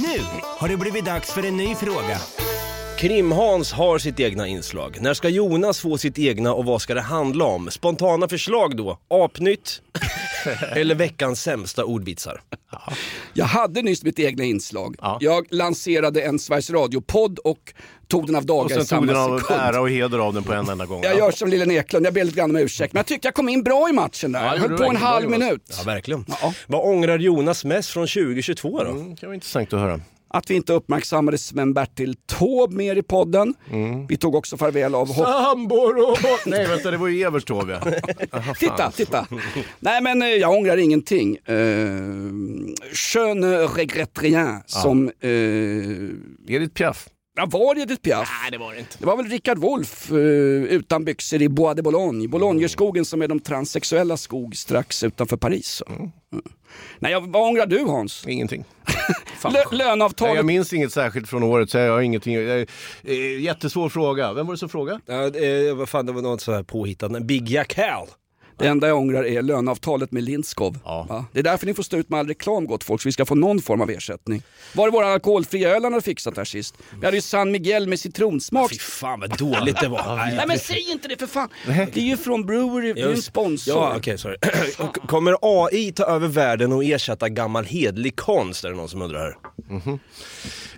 [0.01, 0.21] Nu
[0.57, 2.19] har det blivit dags för en ny fråga.
[2.99, 4.97] Krim-Hans har sitt egna inslag.
[5.01, 7.71] När ska Jonas få sitt egna och vad ska det handla om?
[7.71, 8.97] Spontana förslag då?
[9.09, 9.81] Apnytt?
[10.75, 12.41] Eller veckans sämsta ordvitsar.
[13.33, 14.95] Jag hade nyss mitt egna inslag.
[15.19, 17.73] Jag lanserade en Sveriges Radio-podd och
[18.07, 19.59] tog den av Och dagar i sen tog samma den av sekund.
[19.59, 21.03] ära och heder av den på en enda gång.
[21.03, 22.93] Jag gör som lille Eklund, jag ber lite grann om ursäkt.
[22.93, 24.45] Men jag tyckte jag kom in bra i matchen där.
[24.45, 25.75] Ja, jag höll på en halv minut.
[25.77, 26.25] Ja, verkligen.
[26.67, 28.89] Vad ångrar Jonas mest från 2022 då?
[28.89, 29.99] Mm, det kan vara intressant att höra.
[30.35, 33.53] Att vi inte uppmärksammade Sven-Bertil Taube mer i podden.
[33.71, 34.07] Mm.
[34.07, 35.05] Vi tog också farväl av.
[35.05, 36.17] Sambor
[36.49, 37.81] Nej vänta, det var ju Evers Taube.
[38.31, 38.53] ja.
[38.59, 39.27] Titta, titta.
[39.79, 41.37] Nej men eh, jag ångrar ingenting.
[41.49, 41.57] Uh,
[43.13, 44.61] je ne regrette rien.
[44.65, 45.11] Som...
[45.23, 46.09] Uh,
[46.47, 47.07] Edith Piaf.
[47.37, 48.29] Ja, var det Edith Piaf?
[48.41, 48.97] Nej, det var det inte.
[48.99, 52.27] Det var väl Richard Wolff eh, utan byxor i Bois de Boulogne.
[52.27, 55.67] Boulogneskogen som är de transsexuella skog strax utanför Paris.
[55.67, 55.85] Så.
[55.89, 56.11] Mm.
[56.99, 58.27] Nej, jag, vad ångrar du Hans?
[58.27, 58.65] Ingenting.
[59.43, 60.31] Lö, löneavtalet.
[60.31, 62.33] Nej, jag minns inget särskilt från året så jag har ingenting.
[62.33, 62.59] Jag,
[63.03, 64.33] eh, jättesvår fråga.
[64.33, 64.99] Vem var det som frågade?
[65.05, 67.23] Ja, det, vad fan, det var något så här påhittat.
[67.23, 68.07] Big Jack Hal.
[68.57, 70.79] Det enda jag ångrar är löneavtalet med Lindskov.
[70.83, 71.25] Va?
[71.31, 73.25] Det är därför ni får stå ut med all reklam gott folk, så vi ska
[73.25, 74.41] få någon form av ersättning.
[74.73, 76.75] Var är våra alkoholfria öl han hade fixat här sist?
[76.99, 78.71] Vi hade ju San Miguel med citronsmak.
[78.71, 80.15] Fy fan vad dåligt det var.
[80.15, 81.49] Nej men säg inte det för fan!
[81.65, 83.75] Det är ju från Brewery, det är en sponsor.
[83.75, 84.37] Ja, okej, sorry.
[85.07, 88.65] Kommer AI ta över världen och ersätta gammal hedlig konst?
[88.65, 89.37] Är det någon som undrar här?
[89.69, 89.99] Mhm.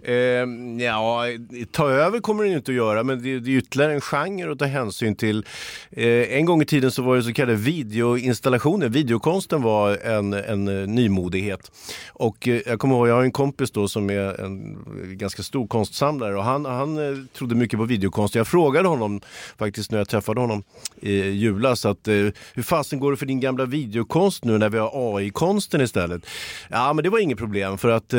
[0.03, 1.23] Eh, ja,
[1.71, 4.51] ta över kommer den ju inte att göra, men det, det är ytterligare en genre
[4.51, 5.45] att ta hänsyn till.
[5.91, 8.89] Eh, en gång i tiden så var det så kallade videoinstallationer.
[8.89, 11.71] Videokonsten var en, en eh, nymodighet.
[12.09, 14.77] Och eh, jag kommer ihåg, jag har en kompis då som är en
[15.17, 18.35] ganska stor konstsamlare och han, han eh, trodde mycket på videokonst.
[18.35, 19.21] Jag frågade honom
[19.57, 20.63] faktiskt när jag träffade honom
[21.01, 22.07] i julas att
[22.53, 26.25] hur fasen går det för din gamla videokonst nu när vi har AI-konsten istället?
[26.69, 28.09] Ja, men det var inget problem för att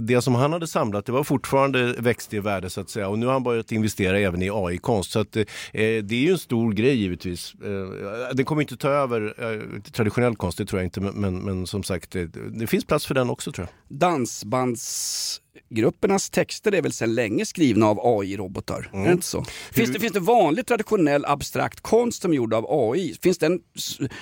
[0.00, 3.18] det som han hade samlat det var fortfarande växt i värde så att säga och
[3.18, 5.10] nu har han börjat investera även i AI-konst.
[5.10, 5.32] Så att,
[5.72, 7.54] det är ju en stor grej givetvis.
[7.64, 11.66] Eh, kommer inte ta över eh, traditionell konst, det tror jag inte, men, men, men
[11.66, 12.26] som sagt det,
[12.58, 13.98] det finns plats för den också tror jag.
[15.70, 18.90] Dansbandsgruppernas texter är väl sedan länge skrivna av AI-robotar?
[18.92, 19.44] Är det inte så?
[19.44, 23.14] Finns, Hur- det, finns det vanlig traditionell abstrakt konst som är gjord av AI?
[23.22, 23.60] Finns den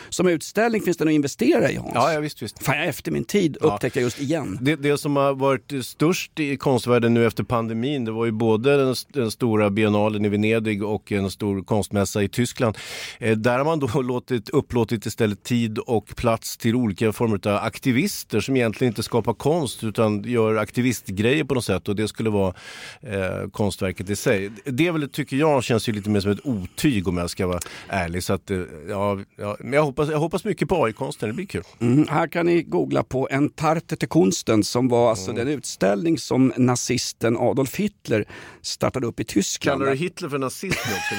[0.09, 1.93] som utställning, finns den att investera i Hans?
[1.95, 2.63] Ja, ja visst, visst.
[2.63, 4.59] Fan, efter min tid upptäckte jag just igen.
[4.61, 8.77] Det, det som har varit störst i konstvärlden nu efter pandemin det var ju både
[8.77, 12.79] den, den stora biennalen i Venedig och en stor konstmässa i Tyskland.
[13.19, 17.57] Eh, där har man då låtit, upplåtit istället tid och plats till olika former av
[17.57, 22.31] aktivister som egentligen inte skapar konst utan gör aktivistgrejer på något sätt och det skulle
[22.31, 22.55] vara
[23.01, 24.51] eh, konstverket i sig.
[24.65, 27.61] Det väl, tycker jag känns ju lite mer som ett otyg om jag ska vara
[27.89, 28.23] ärlig.
[28.23, 28.59] Så att, eh,
[28.89, 31.63] ja, ja, men jag hoppas, jag hoppas mycket på AI-konsten, det blir kul.
[31.81, 36.19] Mm, här kan ni googla på En Tarte till Kunsten som var alltså den utställning
[36.19, 38.25] som nazisten Adolf Hitler
[38.63, 39.81] startade upp i Tyskland.
[39.81, 41.15] Kallar du Hitler för nazist nu också?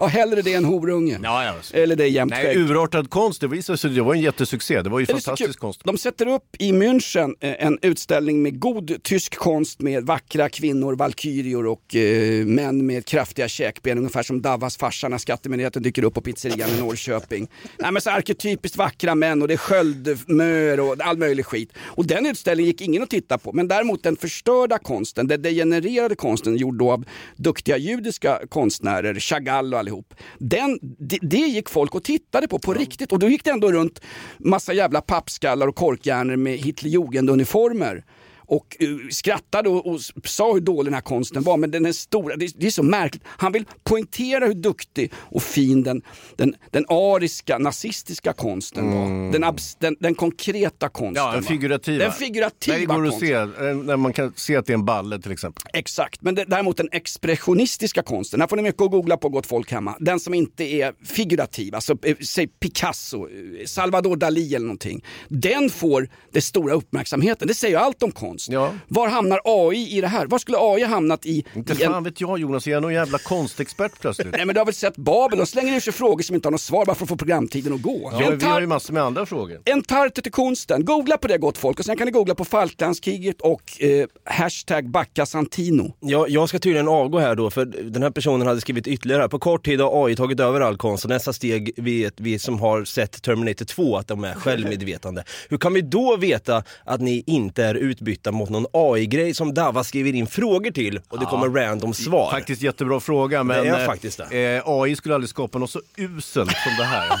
[0.00, 1.18] Ja, hellre det än horunge.
[1.22, 1.54] Ja, ja.
[1.72, 4.82] Eller det är jämt Nej, urartad konst, det visade sig, det var en jättesuccé.
[4.82, 5.80] Det var ju Det fantastisk konst.
[5.84, 10.96] De sätter upp i München eh, en utställning med god tysk konst med vackra kvinnor,
[10.96, 13.98] valkyrior och eh, män med kraftiga käkben.
[13.98, 17.48] Ungefär som Davas farsa när skattemyndigheten dyker upp på pizzerian i Norrköping.
[17.78, 21.72] Nej, men så arketypiskt vackra män och det är sköldmör och all möjlig skit.
[21.78, 23.52] Och den utställningen gick ingen att titta på.
[23.52, 27.04] Men däremot den förstörda konsten, den degenererade konsten gjord då av
[27.36, 29.89] duktiga judiska konstnärer, Chagall och allihop.
[30.38, 33.12] Den, det, det gick folk och tittade på på riktigt.
[33.12, 34.00] Och då gick det ändå runt
[34.38, 38.02] massa jävla pappskallar och korkhjärnor med Hitlerjugend-uniformer
[38.50, 41.56] och eh, skrattade och, och sa hur dålig den här konsten var.
[41.56, 43.22] Men den är stora, det, det är så märkligt.
[43.26, 46.02] Han vill poängtera hur duktig och fin den,
[46.36, 49.32] den, den ariska, nazistiska konsten var.
[49.32, 51.24] Den, abs, den, den konkreta konsten.
[51.24, 51.48] Ja, den va?
[51.48, 52.04] figurativa.
[52.04, 53.52] Den figurativa går det att konsten.
[53.58, 55.62] se, eh, när man kan se att det är en balle till exempel.
[55.72, 59.46] Exakt, men det, däremot den expressionistiska konsten, här får ni mycket att googla på gott
[59.46, 59.96] folk hemma.
[60.00, 63.28] Den som inte är figurativ, alltså eh, säg Picasso,
[63.66, 65.04] Salvador Dalí eller någonting.
[65.28, 68.39] Den får det stora uppmärksamheten, det säger ju allt om konst.
[68.88, 70.26] Var hamnar AI i det här?
[70.26, 71.44] Var skulle AI hamnat i?
[71.54, 74.28] Inte i en- fan vet jag Jonas, jag är någon jävla konstexpert plötsligt.
[74.32, 76.50] Nej men du har väl sett Babel, de slänger ur sig frågor som inte har
[76.50, 78.10] något svar bara för att få programtiden att gå.
[78.20, 79.60] Ja, vi har ju massor med andra frågor.
[79.64, 80.84] en tarte till konsten.
[80.84, 84.90] Googla på det gott folk och sen kan ni googla på Falklandskriget och eh, hashtag
[84.90, 85.96] backa Santino.
[86.00, 89.28] Ja, jag ska tydligen avgå här då, för den här personen hade skrivit ytterligare här.
[89.28, 92.60] På kort tid har AI tagit över all konst och nästa steg vet vi som
[92.60, 95.24] har sett Terminator 2 att de är självmedvetande.
[95.48, 99.84] Hur kan vi då veta att ni inte är utbytta mot någon AI-grej som Dava
[99.84, 101.30] skriver in frågor till och det Ja.
[101.30, 102.30] kommer random svar?
[102.30, 104.26] Faktiskt jättebra fråga men Det är eh, faktiskt eh,
[104.64, 107.08] AI skulle aldrig skapa något så uselt som det här.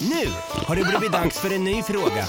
[0.00, 0.26] Nu
[0.66, 2.24] har det blivit dags för en ny fråga.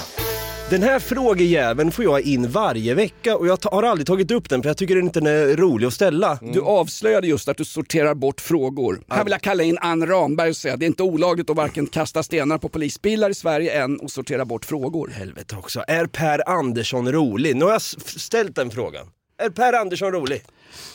[0.72, 4.62] Den här frågejäveln får jag in varje vecka och jag har aldrig tagit upp den
[4.62, 6.38] för jag tycker den inte är rolig att ställa.
[6.52, 9.02] Du avslöjade just att du sorterar bort frågor.
[9.08, 11.56] Här vill jag kalla in Ann Ramberg och säga att det är inte olagligt att
[11.56, 15.08] varken kasta stenar på polisbilar i Sverige än att sortera bort frågor.
[15.08, 15.84] Helvete också.
[15.88, 17.56] Är Per Andersson rolig?
[17.56, 19.06] Nu har jag ställt den frågan.
[19.38, 20.42] Är Per Andersson rolig?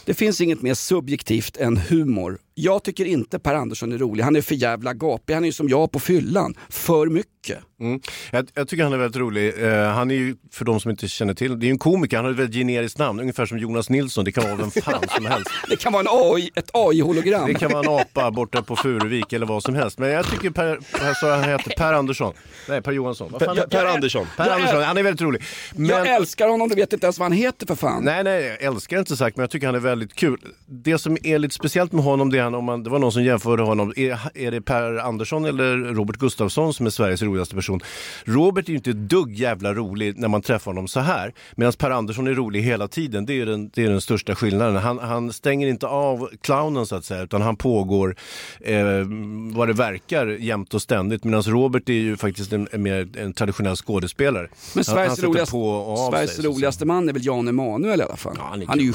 [0.05, 2.37] Det finns inget mer subjektivt än humor.
[2.59, 4.23] Jag tycker inte Per Andersson är rolig.
[4.23, 5.33] Han är för jävla gapig.
[5.33, 6.55] Han är ju som jag på fyllan.
[6.69, 7.59] För mycket.
[7.79, 7.99] Mm.
[8.31, 9.63] Jag, jag tycker han är väldigt rolig.
[9.63, 12.17] Eh, han är ju, för de som inte känner till, det är ju en komiker,
[12.17, 14.25] han har ett väldigt generiskt namn, ungefär som Jonas Nilsson.
[14.25, 15.49] Det kan vara vem fan som helst.
[15.69, 17.47] Det kan vara en AI, ett AI-hologram.
[17.47, 19.99] Det kan vara en apa borta på Furuvik eller vad som helst.
[19.99, 22.33] Men jag tycker Per, Per, så han heter Per Andersson.
[22.69, 23.33] Nej, Per Johansson.
[23.39, 23.85] Per- heter Per?
[23.85, 24.27] Andersson.
[24.37, 25.43] Per Jag Andersson, han är väldigt rolig.
[25.75, 25.85] Men...
[25.85, 28.03] Jag älskar honom, du vet inte ens vad han heter för fan.
[28.03, 30.39] Nej, nej, jag älskar inte sagt, men jag tycker han är väldigt kul.
[30.65, 33.11] Det som är lite speciellt med honom, det är han, om man, det var någon
[33.11, 37.55] som jämförde honom, är, är det Per Andersson eller Robert Gustafsson som är Sveriges roligaste
[37.55, 37.79] person?
[38.25, 41.73] Robert är ju inte ett dugg jävla rolig när man träffar honom så här, medan
[41.73, 43.25] Per Andersson är rolig hela tiden.
[43.25, 44.75] Det är den, det är den största skillnaden.
[44.75, 48.15] Han, han stänger inte av clownen så att säga, utan han pågår
[48.61, 48.77] eh,
[49.53, 53.75] vad det verkar jämt och ständigt, medan Robert är ju faktiskt en, mer, en traditionell
[53.75, 54.47] skådespelare.
[54.47, 58.03] Men Han- Sveriges, han sätter roligaste, Sveriges sig, roligaste man är väl Jan Emanuel i
[58.03, 58.37] alla fall.
[58.39, 58.93] han är han är ju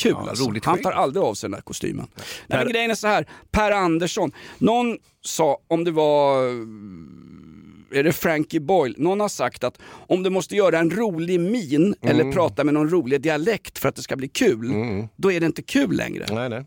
[0.00, 0.12] kul.
[0.12, 0.44] Ja, alltså.
[0.44, 2.06] roligt Han tar aldrig av sig den där kostymen.
[2.46, 4.32] Nej, men grejen är så här, Per Andersson.
[4.58, 6.42] Någon sa, om det var
[7.92, 8.94] är det Frankie Boyle?
[8.98, 12.32] Någon har sagt att om du måste göra en rolig min eller Mm.
[12.32, 14.72] prata med någon rolig dialekt för att det ska bli kul,
[15.16, 16.26] då är det inte kul längre.
[16.30, 16.58] Nej, nej.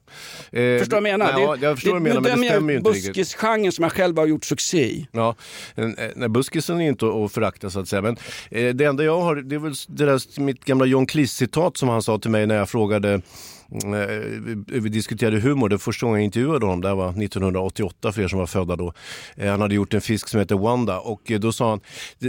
[0.63, 1.39] Eh, Förstår du vad jag menar?
[1.39, 3.15] Ja, jag förstår vad du menar, men det stämmer ju inte riktigt.
[3.15, 5.07] buskisgenren som jag själv har gjort succé i.
[5.11, 5.35] Ja,
[5.75, 8.01] eh, nej, buskisen är inte att förakta så att säga.
[8.01, 8.17] Men
[8.51, 11.89] eh, det enda jag har, det är väl det där mitt gamla John Cleese-citat som
[11.89, 13.21] han sa till mig när jag frågade
[14.67, 18.27] vi, vi diskuterade humor, det första gången jag intervjuade honom, det var 1988 för er
[18.27, 18.93] som var födda då.
[19.35, 21.79] Eh, han hade gjort en fisk som heter Wanda och eh, då sa han,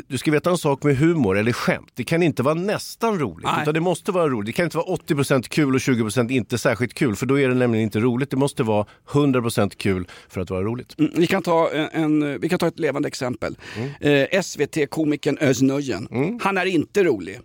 [0.08, 3.44] du ska veta en sak med humor eller skämt, det kan inte vara nästan roligt,
[3.44, 3.62] Nej.
[3.62, 4.46] utan det måste vara roligt.
[4.46, 7.54] Det kan inte vara 80% kul och 20% inte särskilt kul, för då är det
[7.54, 8.30] nämligen inte roligt.
[8.30, 10.94] Det måste vara 100% kul för att vara roligt.
[10.98, 11.88] Mm, Vi kan, ta en,
[12.22, 13.56] en, vi kan ta ett levande exempel.
[14.00, 16.08] Eh, SVT-komikern Özz Nujen.
[16.42, 17.40] Han är inte rolig.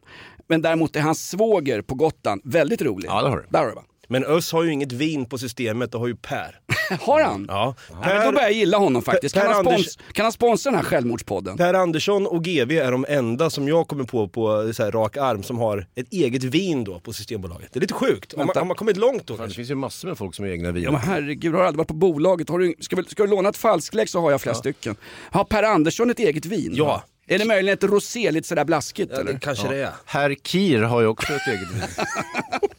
[0.47, 3.07] Men däremot är hans svåger på Gotland väldigt rolig.
[3.07, 3.45] Ja, det har du.
[3.49, 3.83] Där har du va?
[4.11, 6.59] Men Öss har ju inget vin på systemet, det har ju Per.
[7.01, 7.45] Har han?
[7.49, 7.75] Ja.
[7.89, 9.35] Ja, men då börjar jag gilla honom faktiskt.
[9.35, 11.57] Per Kan, han, Anders- spons- kan han sponsra den här självmordspodden?
[11.57, 15.17] Per Andersson och GV är de enda som jag kommer på på så här, rak
[15.17, 17.69] arm som har ett eget vin då på Systembolaget.
[17.73, 18.33] Det är lite sjukt.
[18.37, 19.55] Har man, har man kommit långt då Fan, det kanske?
[19.55, 20.91] finns ju massor med folk som har egna Ja, viner.
[20.91, 22.49] men herregud, har du aldrig varit på bolaget?
[22.49, 24.95] Har du, ska, vi, ska du låna ett falsklägg så har jag flera stycken.
[25.31, 26.71] Har Per Andersson ett eget vin?
[26.75, 27.03] Ja.
[27.27, 29.33] Är det möjligen ett rosé, lite sådär blaskigt Ja, eller?
[29.33, 29.91] det kanske det är.
[30.05, 31.81] Herr Kir har ju också ett eget vin.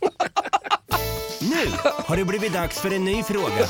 [1.84, 3.66] Har det blivit dags för en ny fråga.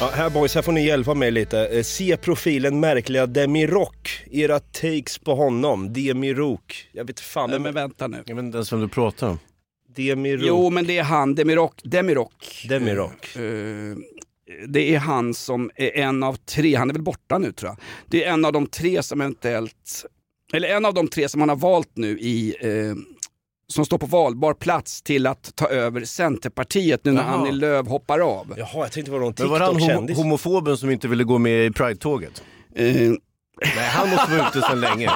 [0.00, 1.66] Ja, här boys, här får ni hjälpa mig lite.
[1.66, 4.22] Eh, Se profilen märkliga Demirock.
[4.30, 5.92] Era takes på honom.
[5.92, 6.88] Demirok.
[6.92, 8.22] Jag vet fan Nej, men vänta nu.
[8.26, 9.38] Jag vet inte ens vem du pratar om.
[9.96, 10.44] Demirok.
[10.46, 11.80] Jo, men det är han, Demirok.
[11.84, 12.66] Demirok.
[12.68, 13.36] Demirok.
[13.36, 13.96] Eh,
[14.68, 17.78] det är han som är en av tre, han är väl borta nu tror jag.
[18.06, 20.04] Det är en av de tre som eventuellt,
[20.52, 22.94] eller en av de tre som han har valt nu i eh,
[23.72, 27.34] som står på valbar plats till att ta över Centerpartiet nu när Jaha.
[27.34, 28.54] Annie Lööf hoppar av.
[28.56, 30.16] Jaha, jag tänkte vara någon Men var det han homo TikTok-kändis.
[30.16, 32.42] homofoben som inte ville gå med i Pride-tåget?
[32.74, 33.12] Eh,
[33.76, 35.10] Nej, han måste vara ute sedan länge.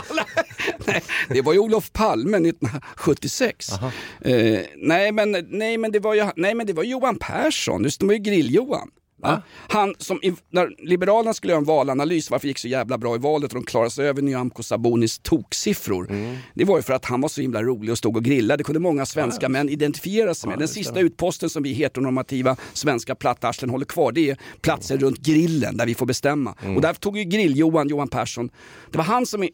[1.28, 3.72] det var ju Olof Palme 1976.
[4.20, 8.02] Eh, nej, men, nej, men det var ju, nej men det var Johan Persson, det
[8.02, 8.88] var ju Grill-Johan.
[9.22, 9.42] Va?
[9.68, 13.14] Han som, i, när Liberalerna skulle göra en valanalys varför det gick så jävla bra
[13.14, 16.06] i valet och de klarade sig över Nyamko Sabunis toksiffror.
[16.54, 18.56] Det var ju för att han var så himla rolig och stod och grillade.
[18.56, 20.58] Det kunde många svenska män identifiera sig med.
[20.58, 25.76] Den sista utposten som vi heteronormativa svenska plattarslen håller kvar det är platsen runt grillen
[25.76, 26.54] där vi får bestämma.
[26.76, 28.50] Och där tog ju Grill-Johan, Johan Persson,
[28.90, 29.42] det var han som...
[29.44, 29.50] i-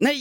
[0.00, 0.16] Nej,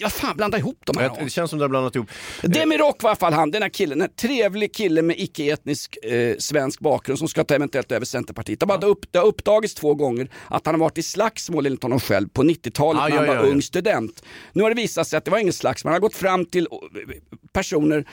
[0.00, 1.10] jag fan blandar ihop de här.
[1.24, 2.10] Det känns som det har blandat ihop.
[2.42, 6.36] Demirok var i alla fall han, den här killen, en trevlig kille med icke-etnisk eh,
[6.38, 8.60] svensk bakgrund som ska ta eventuellt över Centerpartiet.
[8.60, 11.82] Det bara upp, det har uppdagits två gånger att han har varit i slagsmål enligt
[11.82, 13.52] honom själv på 90-talet Ja, när han ja, var ja, ja.
[13.52, 14.22] ung student.
[14.52, 16.68] Nu har det visat sig att det var ingen slagsmål, han har gått fram till
[16.72, 16.78] eh,
[17.52, 18.04] personer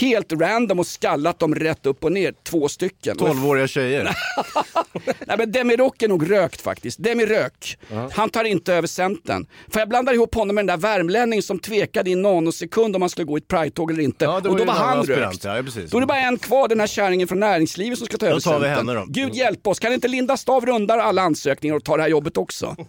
[0.00, 3.16] helt random och skallat dem rätt upp och ner, två stycken.
[3.16, 4.04] 12-åriga tjejer.
[5.26, 7.02] Nej men Demirok är nog rökt faktiskt.
[7.02, 7.78] Demirök.
[8.12, 9.46] Han tar inte över Centern.
[9.68, 13.02] För jag blandar ihop honom med den där värmlänningen som tvekade i en nanosekund om
[13.02, 14.24] han skulle gå i ett Pride-tåg eller inte.
[14.24, 15.44] Ja, det och då var han rökt.
[15.44, 15.90] ja, precis.
[15.90, 18.40] Då är det bara en kvar, den här kärringen från näringslivet som ska ta över
[18.40, 19.04] tar vi henne då.
[19.08, 22.36] Gud hjälp oss, kan inte Linda Stav runda alla ansökningar och ta det här jobbet
[22.36, 22.76] också?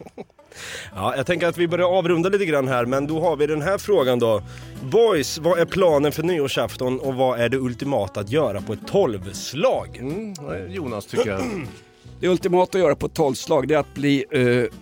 [0.96, 3.62] Ja, jag tänker att vi börjar avrunda lite grann här, men då har vi den
[3.62, 4.41] här frågan då.
[4.84, 8.88] Boys, vad är planen för nyårsafton och vad är det ultimata att göra på ett
[8.88, 9.98] tolvslag?
[9.98, 10.34] Mm,
[10.72, 11.41] Jonas tycker jag.
[12.20, 14.78] Det ultimata att göra på ett tolvslag det är att bli eh,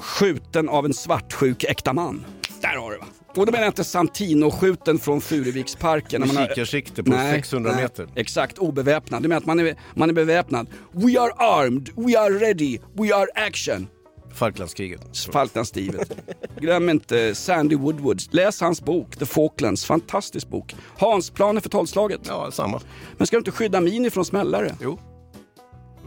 [0.00, 2.24] skjuten av en svartsjuk äkta man.
[2.60, 3.04] Där har du va.
[3.36, 6.22] Och då menar jag inte Santino-skjuten från Furuviksparken.
[6.22, 7.82] har- Kikarsikte på Nej, 600 nej.
[7.82, 8.08] meter.
[8.16, 9.22] Exakt, obeväpnad.
[9.22, 10.66] Du menar att man är, man är beväpnad.
[10.92, 13.88] We are armed, we are ready, we are action.
[14.34, 15.00] Falklandskriget.
[15.32, 16.12] Falklandskriget.
[16.60, 18.18] Glöm inte Sandy Woodward.
[18.30, 19.84] Läs hans bok The Falklands.
[19.84, 20.74] Fantastisk bok.
[20.98, 22.20] Hans, planer för tolvslaget?
[22.28, 22.80] Ja, samma.
[23.16, 24.74] Men ska du inte skydda Mini från smällare?
[24.80, 24.98] Jo.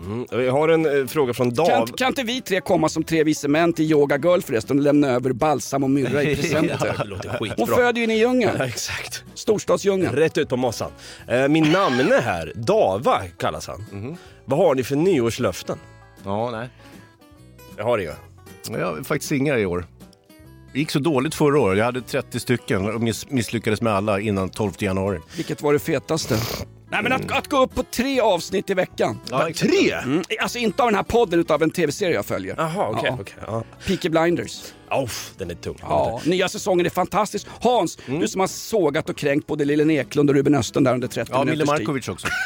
[0.06, 0.26] Mm.
[0.32, 1.66] Vi har en eh, fråga från Dav.
[1.66, 4.84] Kan, kan inte vi tre komma som tre vise män till Yoga Girl förresten och
[4.84, 6.96] lämna över balsam och myrra i presenter?
[6.98, 7.56] Ja, det låter skitbra.
[7.58, 8.56] Hon föder ju in i djungeln.
[8.60, 9.24] Ja, exakt.
[9.34, 10.16] Storstadsdjungeln.
[10.16, 10.92] Rätt ut på mossan.
[11.28, 13.86] Eh, min namne här, Dava kallas han.
[13.92, 14.18] Mhm.
[14.46, 15.78] Vad har ni för nyårslöften?
[16.26, 16.70] Ja, nej.
[17.78, 18.14] Jag har inga.
[18.72, 19.86] Jag har faktiskt inga i år.
[20.74, 21.78] Det gick så dåligt förra året.
[21.78, 25.20] Jag hade 30 stycken och miss misslyckades med alla innan 12 januari.
[25.36, 26.38] Vilket var det fetaste?
[26.94, 29.20] Nej men att, att gå upp på tre avsnitt i veckan.
[29.30, 29.72] Ja, exakt.
[29.72, 29.92] Tre?
[29.92, 30.24] Mm.
[30.42, 32.56] Alltså inte av den här podden utan av en tv-serie jag följer.
[32.58, 33.04] Jaha, okej.
[33.06, 33.18] Ja.
[33.22, 33.64] okej, ja.
[33.88, 34.62] Peaky Blinders.
[34.92, 35.78] Oh, den är tung.
[35.82, 37.48] Ja, nya säsongen är fantastisk.
[37.62, 38.20] Hans, Mm.
[38.20, 41.32] du som har sågat och kränkt både Lillen Eklund och Ruben Östlund där under 30
[41.34, 41.88] Ja, Mille minuters tid.
[41.88, 42.28] Markovic också.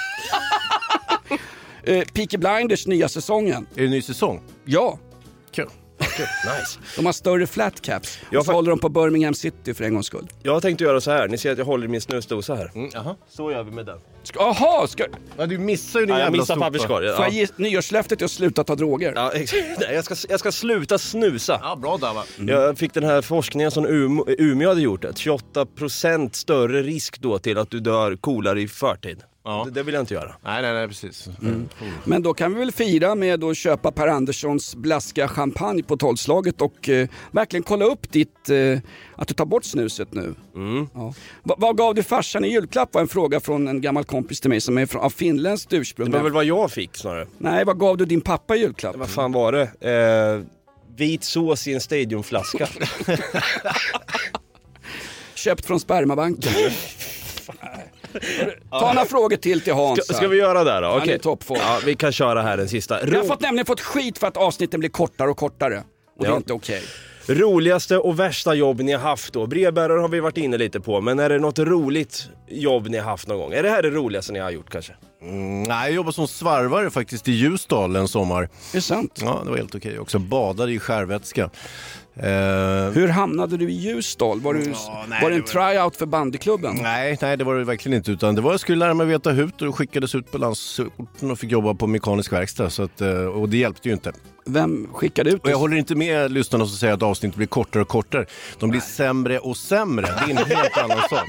[1.84, 3.68] Eh, Peaky Blinders nya säsongen.
[3.76, 4.41] Är det en ny säsong?
[4.66, 5.00] Ja,
[5.52, 5.70] Kul.
[6.59, 6.80] Nice.
[6.95, 8.20] de har större flat caps.
[8.32, 10.28] Ja, och så fa- håller de på Birmingham City för en gångs skull.
[10.43, 11.28] Jag tänkte göra så här.
[11.28, 12.72] Ni ser att jag håller i min snusdosa här.
[12.76, 12.89] Mm.
[13.30, 13.97] Så gör vi med den.
[14.24, 15.05] Ska- Jaha, ska...
[15.38, 16.65] Ja, du missar ju din Ja, jag jävla missar sopa.
[16.65, 17.15] papperskorgen.
[17.15, 17.38] Får jag Ja.
[17.38, 19.13] ge nyårslöftet är att sluta ta droger?
[19.15, 19.63] Ja, exakt.
[19.80, 21.59] Nej, jag, ska, jag ska sluta snusa.
[21.63, 22.24] Ja, bra Dava.
[22.38, 25.05] Jag fick den här forskningen som Umeå, Umeå hade gjort.
[25.05, 29.20] Att 28% större risk då till att du dör coolare i förtid.
[29.48, 29.64] Ja.
[29.66, 30.36] Det, det vill jag inte göra.
[30.43, 31.30] Nej, nej, nej, precis.
[31.41, 31.70] Mm.
[32.04, 36.62] Men då kan vi väl fira med att köpa Per Anderssons blaskiga champagne på tolvslaget
[36.62, 38.80] och eh, verkligen kolla upp ditt, eh,
[39.16, 40.36] att du tar bort snuset nu.
[40.56, 40.89] Mm.
[40.93, 41.14] Ja.
[41.43, 44.50] Va, vad gav du farsan i julklapp var en fråga från en gammal kompis till
[44.50, 46.12] mig som är från, av finländskt ursprung.
[46.12, 47.28] Det var väl vad jag fick snarare.
[47.38, 48.95] Nej, vad gav du din pappa i julklapp?
[48.95, 49.64] Vad fan var det?
[49.91, 50.45] Eh,
[50.95, 52.68] vit sås i en stadiumflaska.
[55.36, 56.54] Köpt från spermabanken.
[58.72, 60.03] Ta några frågor till till Hans.
[60.05, 60.88] Ska, ska vi göra det då?
[60.88, 61.20] Han är Okej.
[61.20, 61.59] toppform.
[61.61, 62.99] Ja, vi kan köra här den sista.
[62.99, 65.84] Jag har Ro- fått, nämligen fått skit för att avsnitten blir kortare och kortare.
[66.18, 66.34] Och det Ja.
[66.34, 66.84] är inte okej.
[67.30, 69.47] Roligaste och värsta jobb ni har haft då?
[69.47, 73.05] Brevbärare har vi varit inne lite på, men är det något roligt jobb ni har
[73.09, 73.53] haft någon gång?
[73.53, 74.93] Är det här det roligaste ni har gjort kanske?
[75.22, 78.49] Mm, nej, jag jobbade som svarvare faktiskt i Ljusdal en sommar.
[78.72, 79.20] Det är sant.
[79.22, 80.20] Ja, det var helt okej också.
[80.20, 81.49] Badade i skärvätska.
[82.20, 84.39] Eh, Hur hamnade du i Ljusdal?
[84.41, 86.76] Var, du, Ja, nej, var det en det var- tryout för bandyklubben?
[86.82, 88.11] Nej, nej, det var det verkligen inte.
[88.11, 91.39] Utan det var jag skulle lära mig veta hut och skickades ut på landsorten och
[91.39, 92.70] fick jobba på mekanisk verkstad.
[92.70, 94.11] Så att, eh, och det hjälpte ju inte.
[94.45, 95.61] Vem skickade ut Och jag oss?
[95.61, 98.26] håller inte med lyssnarna som säger att avsnitt blir kortare och kortare.
[98.59, 100.05] De blir sämre och sämre.
[100.05, 101.28] Det är en helt annan sak.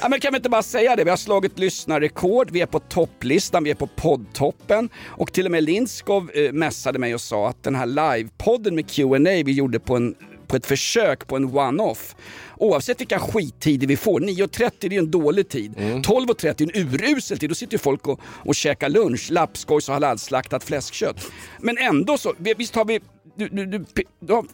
[0.00, 1.04] Ja, men kan vi inte bara säga det?
[1.04, 5.50] Vi har slagit lyssnarrekord, vi är på topplistan, vi är på poddtoppen och till och
[5.52, 9.78] med Lindskov eh, messade mig och sa att den här livepodden med Q&A vi gjorde
[9.78, 10.14] på, en,
[10.46, 12.16] på ett försök på en one-off
[12.58, 16.82] Oavsett vilka skittider vi får, 9.30 det är ju en dålig tid, 12.30 är en
[16.94, 21.26] urusel tid, då sitter ju folk och, och käkar lunch, lapskojs och halalslaktat fläskkött.
[21.60, 23.00] Men ändå så, vi- visst har vi,
[23.36, 23.84] du, du, du,
[24.20, 24.44] du har,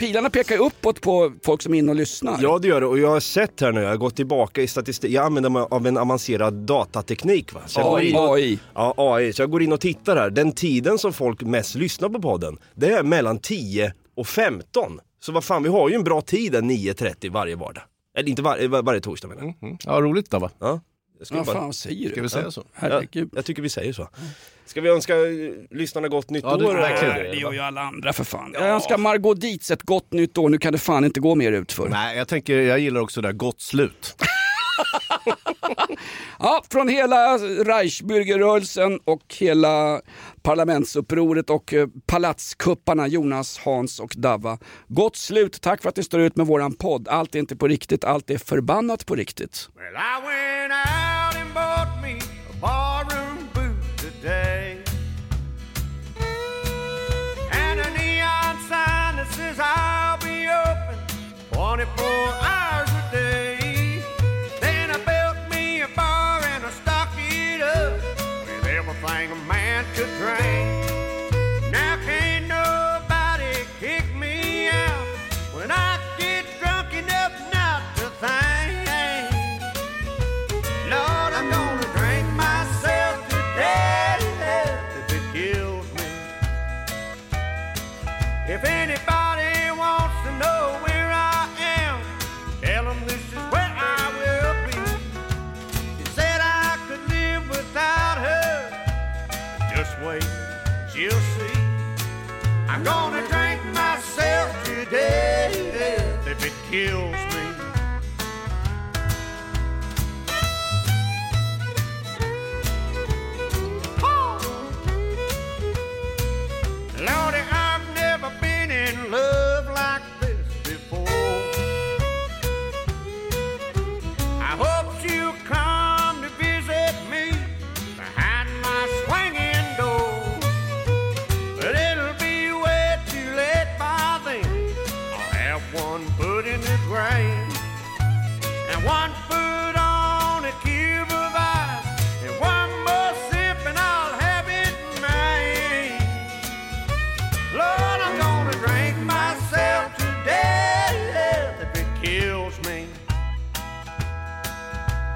[0.00, 2.38] pilarna pekar ju uppåt på folk som är inne och lyssnar.
[2.42, 4.66] Ja det gör det och jag har sett här nu, jag har gått tillbaka i
[4.66, 7.60] statistik, jag använder mig av en avancerad datateknik va.
[7.66, 8.58] Så in och, AI.
[8.74, 9.32] Ja, AI.
[9.32, 12.58] Så jag går in och tittar här, den tiden som folk mest lyssnar på podden,
[12.74, 15.00] det är mellan 10 och 15.
[15.20, 17.82] Så vad fan, vi har ju en bra tid där 9.30 varje vardag.
[18.18, 19.78] Eller inte var, var, varje torsdag menar jag.
[19.84, 20.50] Ja, roligt då va?
[20.58, 20.80] Ja.
[21.20, 22.12] Jag skulle Ja, bara- fan säger du?
[22.12, 22.64] Ska vi säga så?
[22.72, 23.28] Herregud.
[23.32, 24.08] Ja, jag tycker vi säger så.
[24.66, 25.14] Ska vi önska
[25.70, 26.74] lyssnarna gott nytt Ja, det- år?
[27.30, 28.50] Det gör ju alla andra för fan.
[28.54, 30.48] Jag önskar Margot Dietz ett gott nytt år.
[30.48, 31.88] Nu kan det fan inte gå mer utför.
[31.88, 34.14] Nej, jag tänker, jag gillar också det där gott slut.
[36.38, 40.00] Ja, från hela Reichsbürgerrörelsen och hela
[40.42, 44.58] parlamentsupproret och eh, palatskupparna Jonas, Hans och Dava.
[44.88, 45.60] Gott slut.
[45.60, 47.08] Tack för att ni står ut med våran podd.
[47.08, 49.68] Allt är inte på riktigt, allt är förbannat på riktigt.
[49.76, 49.96] Well,
[61.80, 62.39] pone por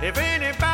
[0.05, 0.74] If anybody